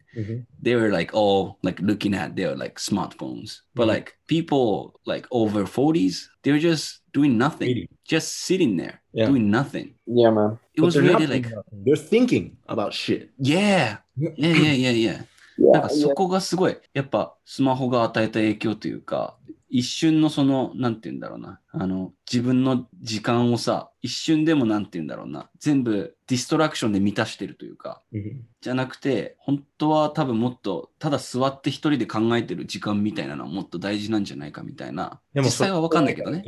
[0.61, 3.59] they were like all like looking at their like smartphones.
[3.75, 3.93] But Mhm.
[3.95, 7.89] like people like over 40s, they were just doing nothing, Reading.
[8.07, 9.27] just sitting there Yeah.
[9.27, 9.95] doing nothing.
[10.07, 10.57] Yeah, man.
[10.73, 11.83] It was But they're really not like, doing nothing.
[11.85, 13.29] they're thinking about shit.
[13.37, 15.19] yeah, yeah, yeah, yeah, yeah.
[15.57, 16.13] なん Yeah, かそ yeah.
[16.15, 19.37] こがすごい、やっぱスマホが与えた影響というか、
[19.70, 28.02] 一瞬のその、なんて言うんだろうな、あの、自分の時間をさ、一瞬でもなんて言うんだろうな、全部ディストラクションで満たしてるというか、
[28.60, 35.20] じゃなくて、本当は多分もっと、ただ座って一人で考えてる時間みたいなのはもっと大事なんじゃないかみたいな。
[35.32, 36.42] でも実際はわかんないけどね。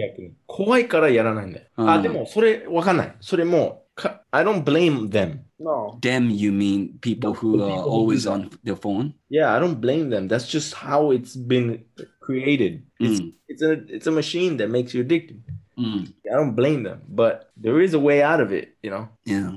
[0.46, 1.66] 怖いからやらないんだよ。
[1.76, 3.16] うんあ、でもそれわかんない。
[3.20, 3.84] それも
[4.30, 5.40] I don't blame them.
[5.62, 5.98] No.
[6.02, 9.14] Them, you mean people who are always on their phone?
[9.28, 10.26] Yeah, I don't blame them.
[10.26, 11.84] That's just how it's been
[12.20, 12.82] created.
[12.98, 13.32] It's, mm.
[13.48, 15.42] it's a it's a machine that makes you addicted.
[15.78, 16.12] Mm.
[16.26, 19.08] I don't blame them, but there is a way out of it, you know.
[19.24, 19.52] Yeah,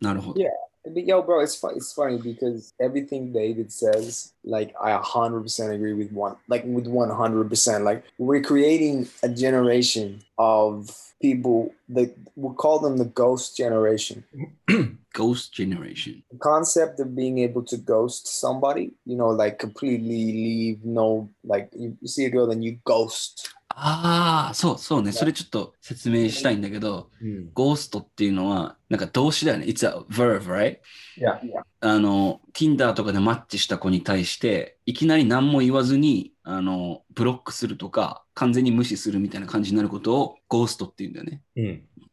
[0.00, 0.34] not a whole.
[0.36, 0.54] Yeah,
[0.95, 1.73] But yo, bro, it's fun.
[1.75, 7.83] It's funny because everything David says, like I 100% agree with one, like with 100%.
[7.83, 10.89] Like we're creating a generation of
[11.21, 14.23] people that we call them the ghost generation.
[15.13, 16.23] Ghost Generation.
[16.31, 21.69] The concept of being able to ghost somebody, you know, like completely leave no, like
[21.77, 23.53] you, you see a girl and you ghost.
[23.73, 25.13] ああ、そうそうね。
[25.13, 27.49] それちょっと説明したいんだけど、うん。
[27.53, 29.66] ゴーストっていうのは、 なんか動詞だよね。
[29.66, 30.78] It's a verb, right?
[31.18, 31.40] Yeah.
[31.42, 31.62] Yeah.
[31.80, 41.42] あの、Tinder とかでマッチした子に対して、いきなり何も言わずに、あの、ブロックするとか、完全に無視するみたいな感じになることをゴーストって言うんだよね。
[41.56, 41.64] うん。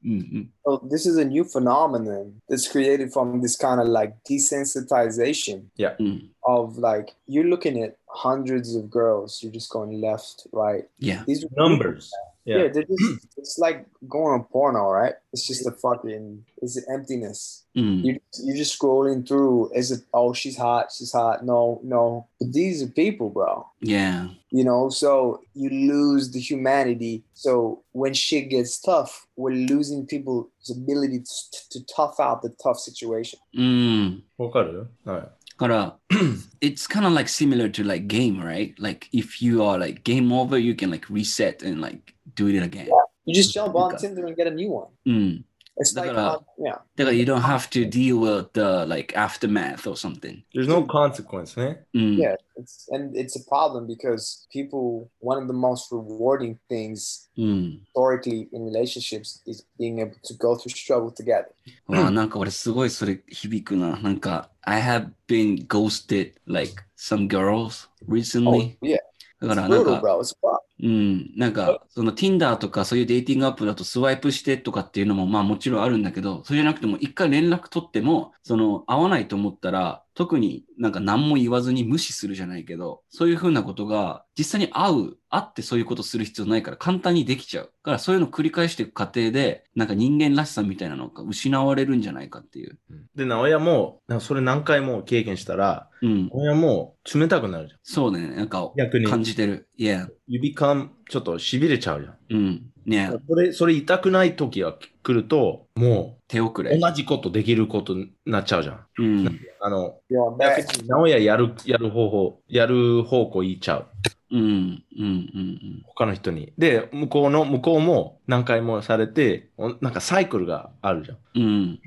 [0.06, 0.50] うんうん。
[0.66, 5.66] So this is a new phenomenon that's created from this kind of like desensitization
[6.00, 6.32] うん。
[6.42, 10.86] of like you're looking at hundreds of girls, you're just going left, right.
[11.00, 11.24] Yeah.
[11.26, 12.10] These are Numbers.
[12.45, 12.69] Yeah, Yeah.
[12.73, 15.15] they're just it's like going on porno, right?
[15.33, 17.65] It's just a fucking it's an emptiness.
[17.75, 18.03] うん。
[18.03, 19.71] You you're just scrolling through.
[19.75, 21.45] Is it oh she's hot, she's hot.
[21.45, 22.27] No, no.
[22.41, 23.67] But these are people, bro.
[23.81, 24.29] Yeah.
[24.51, 27.23] You know, so you lose the humanity.
[27.35, 32.79] So when shit gets tough, we're losing people's ability to, to tough out the tough
[32.79, 33.39] situation.
[33.55, 34.25] うん。
[34.39, 35.21] わかるはい。
[35.21, 35.99] だから、
[36.61, 38.75] it's kind of like similar to like game, right?
[38.81, 42.63] Like if you are like game over, you can like reset and like do it
[42.63, 42.89] again.
[43.25, 44.09] You just jump on Okay.
[44.09, 44.89] Tinder and get a new one.
[45.07, 45.45] うん。
[45.81, 46.79] It's like, Dakara- uh, yeah.
[46.97, 50.43] だから you don't have to deal with the like aftermath or something.
[50.53, 51.85] There's no consequence ね。
[51.95, 52.03] うん。
[52.17, 57.83] Yeah, it's and it's a problem because people one of the most rewarding things うん。
[57.95, 61.47] historically in relationships is being able to go through struggle together.
[61.87, 63.97] わあ、なんか俺すごいそれ響くな。
[64.01, 68.77] なんか、I have been ghosted like some girls Oh recently.
[68.83, 68.97] yeah,
[69.41, 70.19] だから it's なん brutal, か、 bro.
[70.21, 70.59] It's fuck.
[70.84, 87.66] うん、なんか、その Tinder とかそういうデーティングアップだとスワイプしてとかっていうのもまあもちろんあるんだけど、それじゃなくても一回連絡取っても、その会わないと思ったら、特になんか何も言わずに無視するじゃないけど、そういうふうなことが実際に会う、会ってそういうことする必要ないから簡単にできちゃう。
[87.66, 92.78] だからそういうのを繰り返していく過程で、なんか人間らしさみたいなのが失われるんじゃないかっていう。
[93.16, 96.28] で、直哉も、なんかそれ何回も経験したら、うん。
[96.28, 97.80] 直哉も冷たくなるじゃん。
[97.82, 99.08] そうね、なんか逆に。
[99.08, 99.68] 感じてる。
[99.80, 100.10] Yeah.
[100.28, 102.18] You become ちょっと痺れちゃうじゃん。
[102.30, 102.73] うん。
[102.86, 106.78] ねそれ、それ痛くない時が来ると、もう手遅れ。
[106.78, 108.86] 同じことできることになっちゃうじゃん。
[109.00, 109.40] うん。
[109.62, 113.88] あの.に直哉やる、やる方法、やる方向言っちゃう。
[114.32, 114.42] うん。
[114.42, 114.84] うん。
[115.00, 115.84] うん。
[115.86, 116.54] 他の人に。
[116.58, 121.18] で、向こうの、向こうも何回もされて、おなんかサイクルがあるじゃん。
[121.36, 121.76] うん。
[121.76, 121.82] だ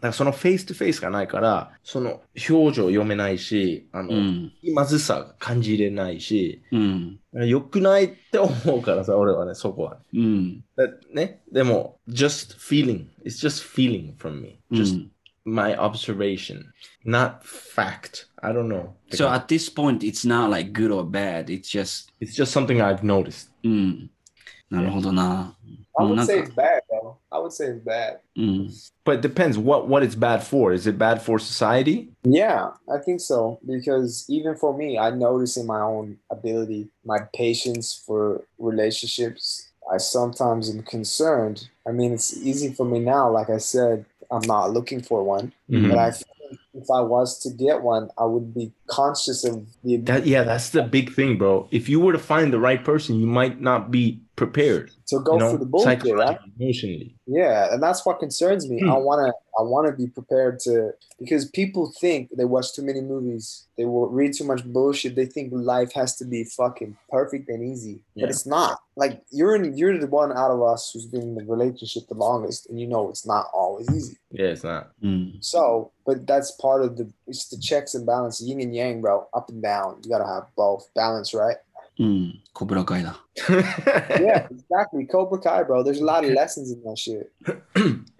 [0.00, 4.52] からそのフェイスとフェイスがないから、その表情読めないし、あの、うん。
[4.74, 7.18] まずさが感じれないし、うん。
[7.32, 9.98] 良くないって思うからさ、俺はね、そこは。
[10.14, 10.64] うん。
[10.76, 13.06] だね、でも、just feeling.
[13.24, 14.58] It's just feeling from me.
[14.70, 15.10] う Just ん。
[15.44, 16.66] my observation.
[17.04, 18.26] Not fact.
[18.42, 18.94] I don't know.
[19.10, 21.50] So at this point, it's not like good or bad.
[21.50, 23.50] It's just, It's just something I've noticed.
[23.64, 24.10] うん。
[24.69, 25.55] なるほどな。
[25.97, 27.15] I もう would なん say か it's、bad, though.
[27.31, 28.17] I would say it's bad.
[28.35, 28.69] うん。
[29.05, 30.73] But it depends what, what it's bad for.
[30.73, 32.09] Is it bad for society?
[32.23, 33.59] Yeah, I think so.
[33.65, 39.97] Because even for me, I notice in my own ability, my patience for relationships, I
[39.97, 41.69] sometimes am concerned.
[41.87, 43.29] I mean, it's easy for me now.
[43.29, 45.53] Like I said, I'm not looking for one.
[45.69, 45.89] Mhm.
[45.89, 46.25] But I think
[46.73, 50.71] if I was to get one, I would be conscious of the That yeah, that's
[50.71, 51.67] the big thing, bro.
[51.71, 54.90] If you were to find the right person, you might not be prepared.
[55.10, 56.38] to go you know, through the bullshit, right?
[56.58, 57.14] emotionally.
[57.26, 58.80] Yeah, and that's what concerns me.
[58.80, 58.90] Hmm.
[58.90, 63.66] I wanna I wanna be prepared to because people think they watch too many movies,
[63.76, 65.14] they will read too much bullshit.
[65.16, 68.22] They think life has to be fucking perfect and easy, Yeah.
[68.22, 68.78] but it's not.
[68.96, 72.14] Like you're in, you're the one out of us who's been in the relationship the
[72.14, 74.16] longest, and you know it's not always easy.
[74.30, 74.84] Yeah, it's not.
[75.02, 75.38] うん。
[75.40, 79.48] So, but that's part of the it's the checks and balance, yin and yang, bro, up
[79.50, 79.98] and down.
[80.02, 81.56] You gotta have both balance, right?
[82.00, 82.42] うん。
[82.54, 83.22] コブラ会だ。
[83.46, 85.06] Yeah, exactly.
[85.06, 85.84] Cobra Kai, bro.
[85.84, 87.30] There's a lot of lessons in that shit.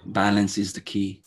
[0.06, 1.22] Balance is the key.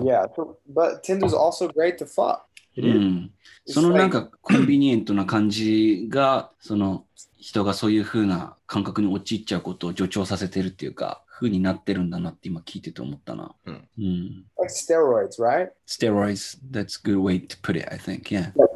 [0.00, 2.40] Yeah, so- but Tinder's also great to fuck.
[2.76, 3.30] う.ん。
[3.66, 7.04] そのなんかコンビニエントな感じが、その
[7.38, 13.54] 人がそういう風な感覚に陥っちゃうことを助長させてるっていうか、風になってるんだなって今聞いてて思ったな。
[13.66, 14.44] うんうん。
[14.58, 15.70] like steroids, right?
[15.86, 18.30] Steroids, that's a good way to put it, I think.
[18.30, 18.52] Yeah.
[18.56, 18.69] Like,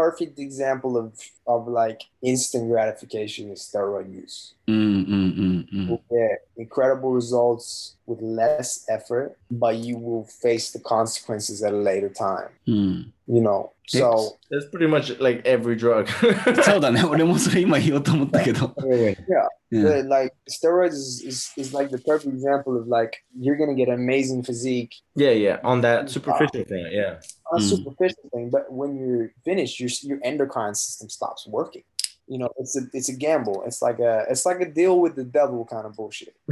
[0.00, 1.12] perfect example of
[1.46, 4.54] of like instant gratification is steroid use.
[4.68, 6.00] Mm, mm, mm, mm.
[6.10, 12.08] yeah, incredible results with less effort, but you will face the consequences at a later
[12.08, 12.48] time.
[12.66, 13.35] Hmm うん。
[13.35, 16.05] You know, so That's pretty much like every drug.
[16.63, 17.03] そうだね。
[17.03, 18.67] 俺もそれ今言おうと思ったけど。
[18.83, 19.17] Wait, wait.
[19.27, 20.03] Yeah.
[20.03, 23.89] the- like steroids is, is, is like the perfect example of like you're gonna get
[23.89, 25.59] amazing physique Yeah, yeah.
[25.63, 26.85] On that superficial thing.
[26.91, 27.19] Yeah.
[27.51, 27.69] on a Mm.
[27.69, 31.83] superficial thing, but when you're finished, your your endocrine system stops working.
[32.27, 33.63] You know, it's a it's a gamble.
[33.65, 36.35] It's like a it's like a deal with the devil kind of bullshit.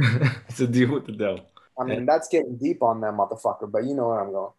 [0.48, 1.46] it's a deal with the devil.
[1.78, 4.52] I mean, that's getting deep on that motherfucker, but you know where I'm going.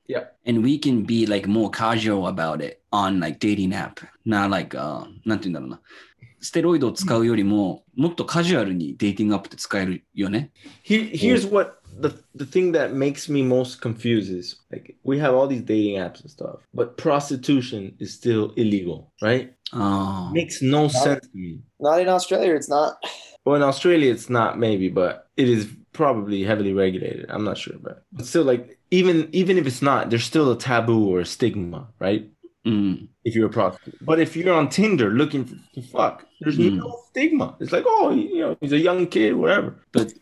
[0.46, 4.02] And we can be like more casual about it on like dating app.
[4.26, 5.82] Not like, uh, なんて言うんだろうな。
[6.41, 10.52] ステロイドを使うよりも、もっとカジュアルにデーティングアップって使えるよね。
[10.84, 15.34] Here, here's what the the thing that makes me most confused is like we have
[15.34, 19.54] all these dating apps and stuff, but prostitution is still illegal, right?
[19.72, 20.34] ああ。
[20.34, 21.62] Makes no sense to me.
[21.80, 22.98] Not in Australia, it's not.
[23.46, 27.26] Well, in Australia, it's not maybe, but it is probably heavily regulated.
[27.30, 30.59] I'm not sure, but, but still, like even even if it's not, there's still a
[30.59, 32.28] taboo or a stigma, right?
[32.64, 33.09] うん。
[33.24, 36.76] If you're a prostitute, but if you're on Tinder looking for, to fuck, there's Mm.
[36.76, 37.57] no stigma.
[37.61, 39.76] It's like, oh, you know, he's a young kid, whatever.
[39.93, 40.12] But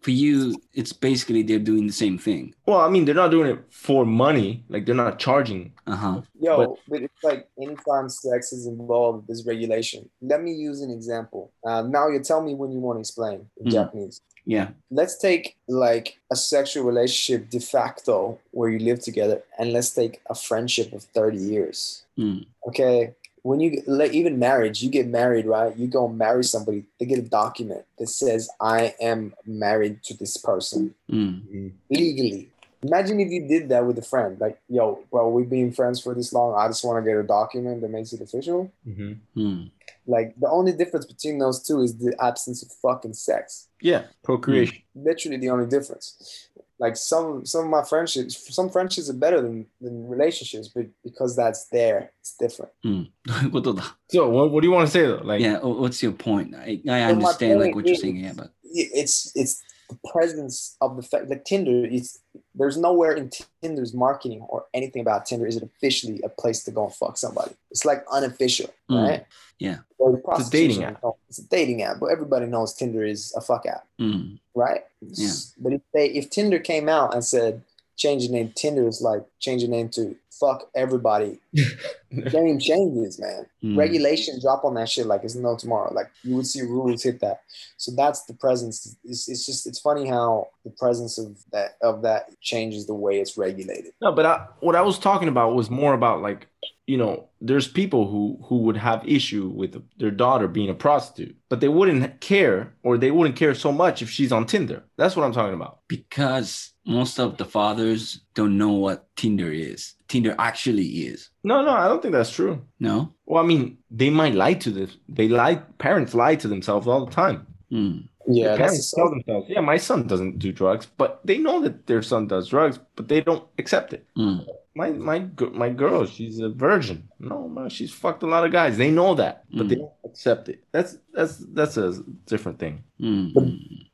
[0.00, 2.54] for you, it's basically they're doing the same thing.
[2.66, 4.64] Well, I mean, they're not doing it for money.
[4.68, 5.72] Like they're not charging.
[5.86, 6.20] Uh huh.
[6.40, 10.08] Yo, but, but, it's like anytime sex is involved, this regulation.
[10.20, 11.50] Let me use an example.
[11.64, 13.72] Uh, now you tell me when you want to explain in mm.
[13.72, 14.20] Japanese.
[14.44, 14.68] Yeah.
[14.90, 20.20] Let's take like a sexual relationship de facto where you live together, and let's take
[20.30, 22.04] a friendship of 30 years.
[22.18, 22.46] Mm.
[22.66, 25.76] Okay when you like, even marriage, you get married, right?
[25.76, 30.36] You go marry somebody, they get a document that says, I am married to this
[30.36, 31.68] person mm-hmm.
[31.90, 32.50] legally.
[32.82, 36.14] Imagine if you did that with a friend, like, yo, bro, we've been friends for
[36.14, 36.54] this long.
[36.56, 38.70] I just want to get a document that makes it official.
[38.86, 39.40] Mm-hmm.
[39.40, 39.70] Mm.
[40.06, 43.66] Like, the only difference between those two is the absence of fucking sex.
[43.80, 44.82] Yeah, procreation.
[44.96, 45.06] Mm.
[45.06, 46.47] Literally the only difference
[46.78, 51.34] like some some of my friendships some friendships are better than, than relationships but because
[51.36, 52.12] that's there.
[52.20, 52.72] It's different.
[52.84, 53.90] Mm.
[54.10, 55.20] so what, what do you want to say though?
[55.22, 56.54] Like yeah what's your point?
[56.54, 61.02] I, I understand like what you're saying yeah but it's it's the presence of the
[61.02, 62.18] fact that Tinder is
[62.54, 63.30] there's nowhere in
[63.62, 67.16] Tinder's marketing or anything about Tinder is it officially a place to go and fuck
[67.16, 67.52] somebody.
[67.70, 69.26] It's like unofficial, Mm, right?
[69.58, 69.78] yeah.
[69.98, 71.02] Or It's a dating prostitution, app.
[71.02, 74.40] no, It's a dating app, but everybody knows Tinder is a fuck app, うん。
[74.54, 74.82] right?
[75.00, 75.32] Yeah.
[75.58, 77.62] But if they if Tinder came out and said
[77.96, 81.40] change the name Tinder is like change the name to fuck everybody,
[82.30, 83.46] game changes, man.
[83.62, 85.92] うん regulation drop on that shit like it's no tomorrow.
[85.92, 87.40] Like you would see rules hit that.
[87.76, 88.96] So that's the presence.
[89.04, 93.20] It's, it's just it's funny how the presence of that of that changes the way
[93.20, 93.92] it's regulated.
[94.00, 96.46] no, but I, what I was talking about was more about like,
[96.86, 101.36] you know, there's people who who would have issue with their daughter being a prostitute,
[101.48, 104.82] but they wouldn't care, or they wouldn't care so much if she's on Tinder.
[104.96, 105.80] That's what I'm talking about.
[105.88, 109.94] Because most of the fathers don't know what Tinder is.
[110.06, 111.30] Tinder actually is.
[111.42, 112.62] No, no, I don't think that's true.
[112.78, 113.12] No?
[113.26, 114.96] Well, I mean, they might lie to this.
[115.08, 115.56] They lie.
[115.78, 117.48] Parents lie to themselves all the time.
[117.68, 117.76] Hmm.
[117.76, 118.08] うん。
[118.30, 122.26] Yeah, parents tell themselves, "Yeah, my son doesn't do drugs," but they know that their son
[122.28, 124.04] does drugs, but they don't accept it.
[124.16, 124.44] Mm.
[124.74, 127.08] My my my girl, she's a virgin.
[127.20, 128.76] No, no, she's fucked a lot of guys.
[128.76, 129.68] They know that, but mm.
[129.68, 129.82] they hmm.
[129.82, 130.64] don't accept it.
[130.72, 132.82] That's that's that's a different thing.
[133.00, 133.32] Mm.
[133.34, 133.44] But,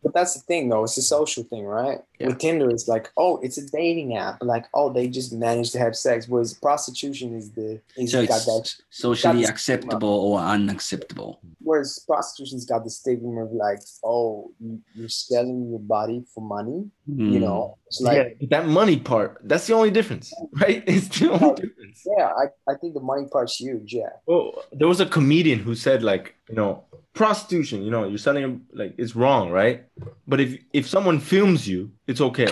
[0.02, 0.84] but, that's the thing, though.
[0.84, 1.98] It's a social thing, right?
[2.18, 2.28] Yeah.
[2.28, 4.38] With Tinder, it's like, oh, it's a dating app.
[4.40, 6.26] Like, oh, they just managed to have sex.
[6.28, 11.40] Whereas prostitution is the is so it's that, socially acceptable or unacceptable.
[11.60, 14.52] Whereas prostitution's got the stigma of like, oh,
[14.94, 16.90] you're selling your body for money.
[17.08, 17.18] Mm.
[17.18, 17.44] You hmm.
[17.44, 19.38] know, it's like yeah, that money part.
[19.44, 20.82] That's the only difference, right?
[20.86, 22.02] It's the only difference.
[22.16, 23.92] Yeah, I, I think the money part's huge.
[23.92, 24.08] Yeah.
[24.26, 27.82] Well, there was a comedian who said like, you know, prostitution.
[27.82, 29.84] You know, you're selling like it's wrong, right?
[30.26, 32.48] But if if someone films you, it's okay.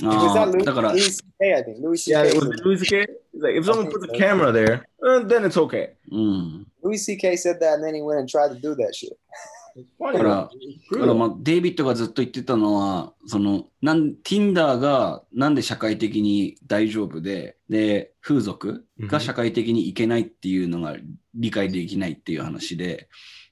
[0.00, 0.92] No, was that Louis, gonna...
[1.40, 1.78] K, I think.
[1.78, 2.28] Louis yeah, K.
[2.30, 3.06] it was Louis C.K.
[3.34, 5.90] Like, if someone puts a camera there, uh, then it's okay.
[6.10, 6.66] Mm.
[6.82, 7.36] Louis C.K.
[7.36, 9.12] said that, and then he went and tried to do that shit.
[10.00, 10.50] Uh, だ
[10.90, 11.00] true.
[11.00, 20.96] からまあデイビッドがずっと言ってたのは、その、なん、Tinder がなんで社会的に大丈夫で、で、風俗が社会的にいけないっていうのが
[21.34, 23.08] 理解できないっていう話で、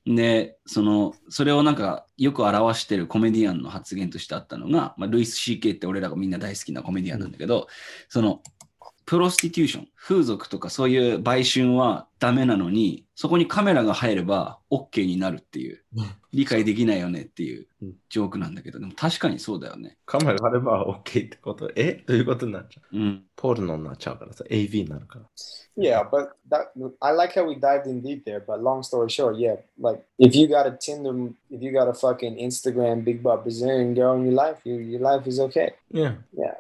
[0.07, 7.68] で、その、それをなんかよく表してるコメディアンの発言としてあったのが、まあ、ルイス・ CK って俺らがみんな大好きなコメディアンなんだけど、
[8.09, 8.43] その、
[9.05, 19.96] プロスティテューション、風俗とかそういう売春はダメなのに、そこにカメラが入れば OK になるっていううん、理解できないよねっていううんジョークなんだけど、でも確かにそうだよね。
[20.07, 21.70] カメラがあれば OK ってこと。
[21.74, 22.96] えということになっちゃう。
[22.96, 23.24] うん。
[23.36, 25.24] ポルノになっちゃうからさ、AV になるから。
[25.76, 28.40] Yeah, but that I like how we dived in deep there.
[28.40, 31.92] But long story short, yeah, like if you got a Tinder, if you got a
[31.92, 35.72] fucking Instagram big butt Brazilian girl in your life, your, your life is okay.
[35.90, 36.14] Yeah.
[36.32, 36.55] Yeah.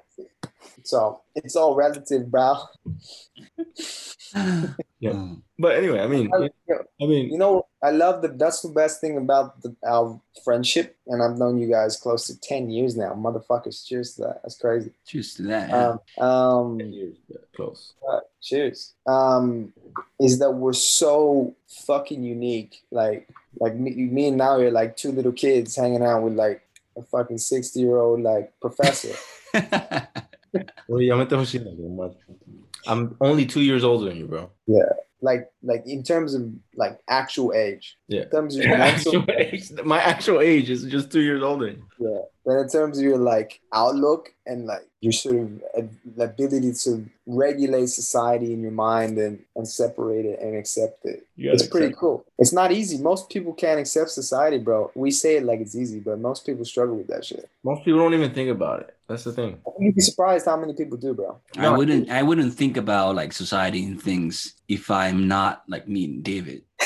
[0.84, 2.56] So it's all relative, bro.
[5.00, 5.12] Yeah.
[5.12, 5.42] うん。
[5.58, 6.50] But anyway, I mean, I-
[7.00, 8.28] I mean, You know, I love the.
[8.28, 12.38] That's the best thing about the, our friendship, and I've known you guys close to
[12.40, 13.86] ten years now, motherfuckers.
[13.86, 14.40] Cheers to that.
[14.42, 14.90] That's crazy.
[15.06, 15.72] Cheers to that.
[15.72, 17.16] Um, um, years
[17.56, 17.94] close.
[18.10, 18.94] uh, cheers.
[19.06, 19.72] Um,
[20.20, 21.54] is that we're so
[21.86, 22.82] fucking unique.
[22.90, 23.28] Like,
[23.60, 26.62] like me, me and now you're like two little kids hanging out with like
[26.96, 29.14] a fucking sixty year old like professor.
[30.88, 31.14] Well, yeah,
[32.88, 34.50] I'm only two years older than you, bro.
[34.66, 37.96] Yeah, like, like in terms of like actual age.
[38.08, 38.22] Yeah.
[38.22, 41.74] In terms of your Actual age, my actual age is just two years older.
[41.98, 42.18] yeah.
[42.44, 47.86] But in terms of your like outlook and like your sort of ability to regulate
[47.88, 51.26] society in your mind and, and separate it and accept it.
[51.36, 52.24] You It's pretty accept- cool.
[52.38, 52.96] It's not easy.
[52.98, 54.90] Most people can't accept society, bro.
[54.94, 57.48] We say it like it's easy, but most people struggle with that shit.
[57.64, 58.96] Most people don't even think about it.
[59.08, 59.58] That's the thing.
[59.78, 61.38] You'd be surprised how many people do, bro.
[61.56, 66.04] I wouldn't I wouldn't think about like society and things if I'm not like me
[66.04, 66.62] and David.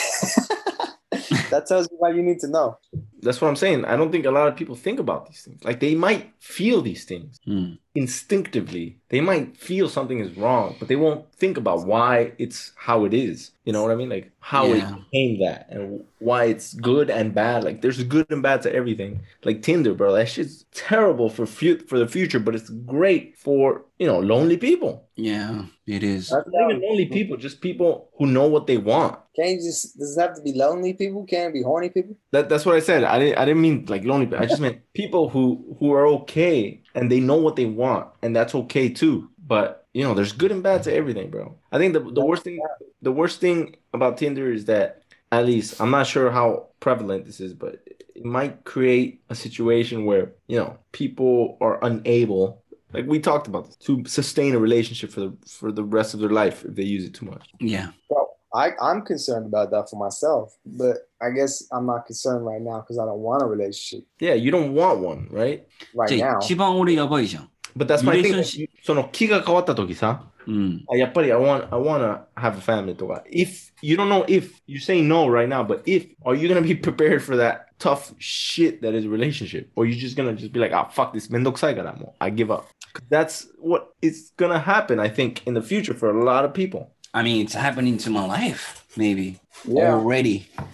[1.50, 2.78] that tells you what you need to know.
[3.20, 3.84] That's what I'm saying.
[3.84, 5.62] I don't think a lot of people think about these things.
[5.64, 7.78] Like they might feel these things Mm.
[7.95, 8.99] Instinctively.
[9.11, 13.12] They might feel something is wrong, but they won't think about why it's how it
[13.14, 13.51] is.
[13.64, 14.09] You know what I mean?
[14.09, 14.97] Like how Yeah.
[14.97, 17.64] it became that and why it's good and bad.
[17.64, 19.20] Like there's good and bad to everything.
[19.45, 20.12] Like Tinder, bro.
[20.14, 24.57] That shit's terrible for fu- for the future, but it's great for you know lonely
[24.57, 25.09] people.
[25.16, 26.30] Yeah, it is.
[26.32, 29.18] Not even lonely people, just people who know what they want.
[29.36, 31.24] Can't you just does it have to be lonely people?
[31.26, 32.16] Can it be horny people?
[32.32, 33.05] That, that's what I said.
[33.05, 36.07] I didn't I didn't mean like lonely, but I just meant people who who are
[36.07, 39.30] okay and they know what they want, and that's okay too.
[39.45, 41.57] But you know, there's good and bad to everything, bro.
[41.70, 42.61] I think the the worst thing
[43.03, 47.40] the worst thing about Tinder is that at least I'm not sure how prevalent this
[47.40, 47.82] is, but
[48.14, 52.62] it might create a situation where you know people are unable.
[52.93, 56.20] Like we talked about this, to sustain a relationship for the for the rest of
[56.20, 57.49] their life if they use it too much.
[57.59, 57.88] Yeah.
[58.09, 62.61] Bro, I, I'm concerned about that for myself, but I guess I'm not concerned right
[62.61, 65.65] now because I don't want a relationship Yeah, you don't want one, right?
[65.93, 66.39] right じゃあ now.
[66.41, 67.49] 一番俺やばいじゃん。
[67.76, 68.34] But that's my thing.
[68.34, 70.86] Relationship- その気が変わった時さ、うん。
[70.89, 75.01] あやっぱり I want I wanna have a family とか if you don't know if you say
[75.01, 78.97] no right now but if are you gonna be prepared for that tough shit that
[78.97, 82.34] is a relationship or you just gonna just be like ah fuck this めんどくさいからもう I
[82.34, 82.63] give up
[83.11, 86.88] that's what is gonna happen I think in the future for a lot of people
[87.14, 89.38] I mean, it's happening to my life, maybe.
[89.68, 89.94] Yeah.
[89.94, 90.48] already.
[90.56, 90.64] だ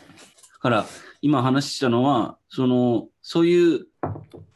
[0.60, 0.86] から、
[1.20, 3.86] 今話したのは、その、そういう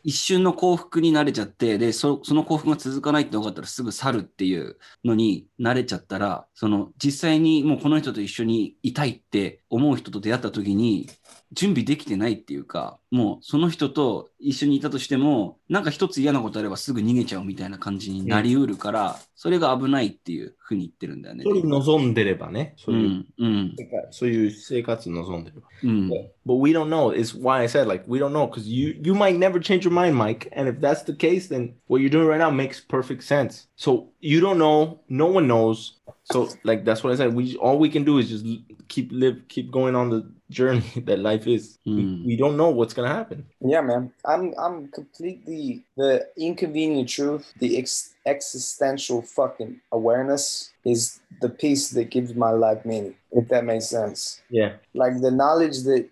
[0.04, 11.08] 一瞬の幸福に慣れちゃって、で、そその幸福が続かないって分かったらすぐ去るっていうのに慣れちゃったら、その、実際にもうこの人と一緒にいたいって思う人と出会った時に、
[11.52, 21.44] 準備できてないっていうか、もうその人と一緒にいたとしても、なんか一つ嫌なことあればすぐ逃げちゃうみたいな感じになりうるから、それが危ないっていうふうに言ってるんだよね。
[21.44, 23.76] それ望んでればねそうういう、ん、うん、
[24.10, 26.10] そういう生活望んでればうん。
[26.46, 27.14] But we don't know.
[27.14, 29.91] Is why I said like we don't know because you you might never change your
[29.92, 30.48] mind, Mike.
[30.52, 33.68] And if that's the case, then what you're doing right now makes perfect sense.
[33.76, 35.00] So you don't know.
[35.08, 36.00] No one knows.
[36.24, 37.34] So like that's what I said.
[37.34, 38.46] We all we can do is just
[38.88, 41.78] keep live, keep going on the journey that life is.
[41.86, 41.96] Mm.
[41.96, 43.46] We, we don't know what's gonna happen.
[43.60, 44.12] Yeah, man.
[44.24, 52.10] I'm I'm completely the inconvenient truth, the ex- existential fucking awareness is the piece that
[52.10, 53.16] gives my life meaning.
[53.32, 54.42] If that makes sense.
[54.50, 54.74] Yeah.
[54.94, 56.08] Like the knowledge that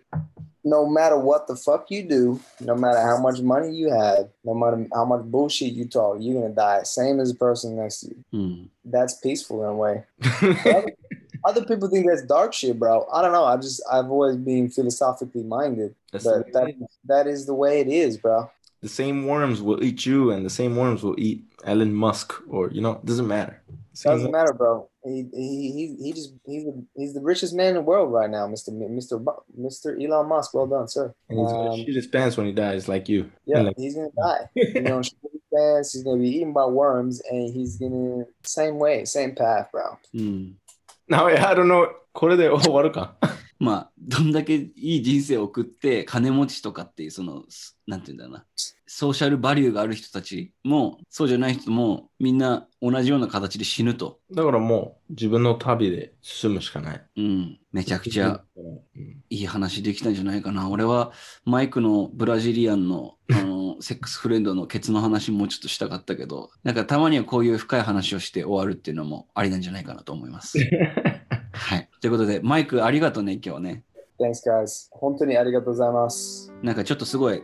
[0.65, 4.55] no matter what the fuck you do, no matter how much money you have, no
[4.55, 8.09] matter how much bullshit you talk, you're gonna die same as the person next to
[8.09, 8.25] you.
[8.31, 8.37] Hmm.
[8.37, 8.71] うん。
[8.87, 10.05] That's peaceful in a way.
[11.45, 13.07] Other people think that's dark shit, bro.
[13.13, 13.45] I don't know.
[13.45, 15.95] I just I've always been philosophically minded.
[16.13, 16.75] That's But that,
[17.07, 18.51] that is the way it is, bro.
[18.83, 22.71] the same worms will eat you, and the same worms will eat Elon Musk, or
[22.71, 23.63] you know, it doesn't matter.
[23.94, 24.90] Same Doesn't matter, bro.
[25.04, 28.30] He he he, he just he's the, he's the richest man in the world right
[28.30, 28.70] now, Mr.
[28.74, 29.24] Mi- Mr.
[29.24, 29.96] Bu- Mr.
[30.04, 30.54] Elon Musk.
[30.54, 31.14] Well done, sir.
[31.30, 33.32] And he's gonna Um, shit his pants when he dies, like you.
[33.46, 34.50] yeah, And like- he's gonna die.
[34.56, 35.02] You know,
[35.52, 35.94] fast.
[35.94, 39.98] He's gonna be eaten by worms, and he's gonna same way, same path, bro.
[40.14, 40.58] うん。
[41.08, 41.88] Now I don't know.
[42.14, 43.16] これで終わるか
[43.61, 48.47] まあ、どんだけいい人生を送って、金持ちとかっていう、その、すなんていうんだろうな、
[48.87, 54.19] ソーシャルバリューがある人たちも、そうじゃない人も、みんな同じような形で死ぬと。
[54.35, 57.07] だからもう自分の旅で進むしかない。
[57.17, 58.81] うん、めちゃくちゃうん
[59.29, 60.69] いい話できたんじゃないかな。
[60.69, 61.13] 俺は
[61.45, 70.59] マイクのブラジリアンのあの セックスフレンドのケツの話もうちょっとしたかったけど、なんかたまにはこういう深い話をして終わるっていうのもありなんじゃないかなと思います。
[71.61, 71.89] はい。
[72.01, 73.83] ということで、マイクありがとうね、今日ね。
[74.19, 74.89] Thanks, guys.
[74.93, 76.53] 本当にありがとうございます。
[76.63, 77.43] なんかちょっとすごい、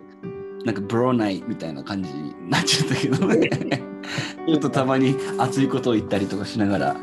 [0.64, 3.48] なんかブローナイみたいな感じになっちゃったけどね。
[4.48, 6.96] ちょっとたまに熱いことを言ったりとかしながら、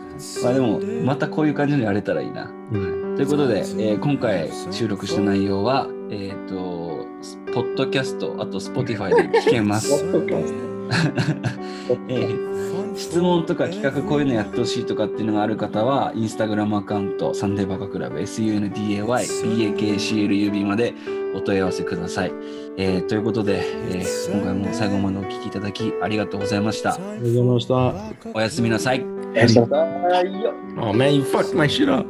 [0.44, 2.52] まあでも、またこういう感じにやれたらいいな。
[2.72, 7.06] うんということで、えー今回収録した内容は、えっ、と、
[7.54, 10.04] ポッドキャスト、あと Spotify で聞けます。
[12.10, 12.53] えー
[12.96, 20.94] 質問とか企画こういうのやってほしいとかっていうのがある方は、インスタグラムアカウント、サンデーバカクラブ、SUNDAY、BAKCLUB まで
[21.36, 22.32] お問い合わせください。
[22.78, 26.94] えーということで、えー今回も最後までお聞きいただきありがとうございました。
[26.94, 27.66] ありがとうございまし
[28.24, 28.32] た。
[28.34, 29.00] おやすみなさい。
[29.00, 29.68] もおやすみな
[30.12, 32.08] さいよ Oh man, you fucked my shit up.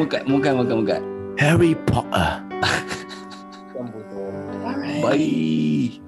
[0.00, 1.00] う一回、もう一回、もう一回、もう一回。
[1.36, 2.10] Harry Potter.
[2.12, 4.04] ダンブル
[5.02, 6.00] ドアバイ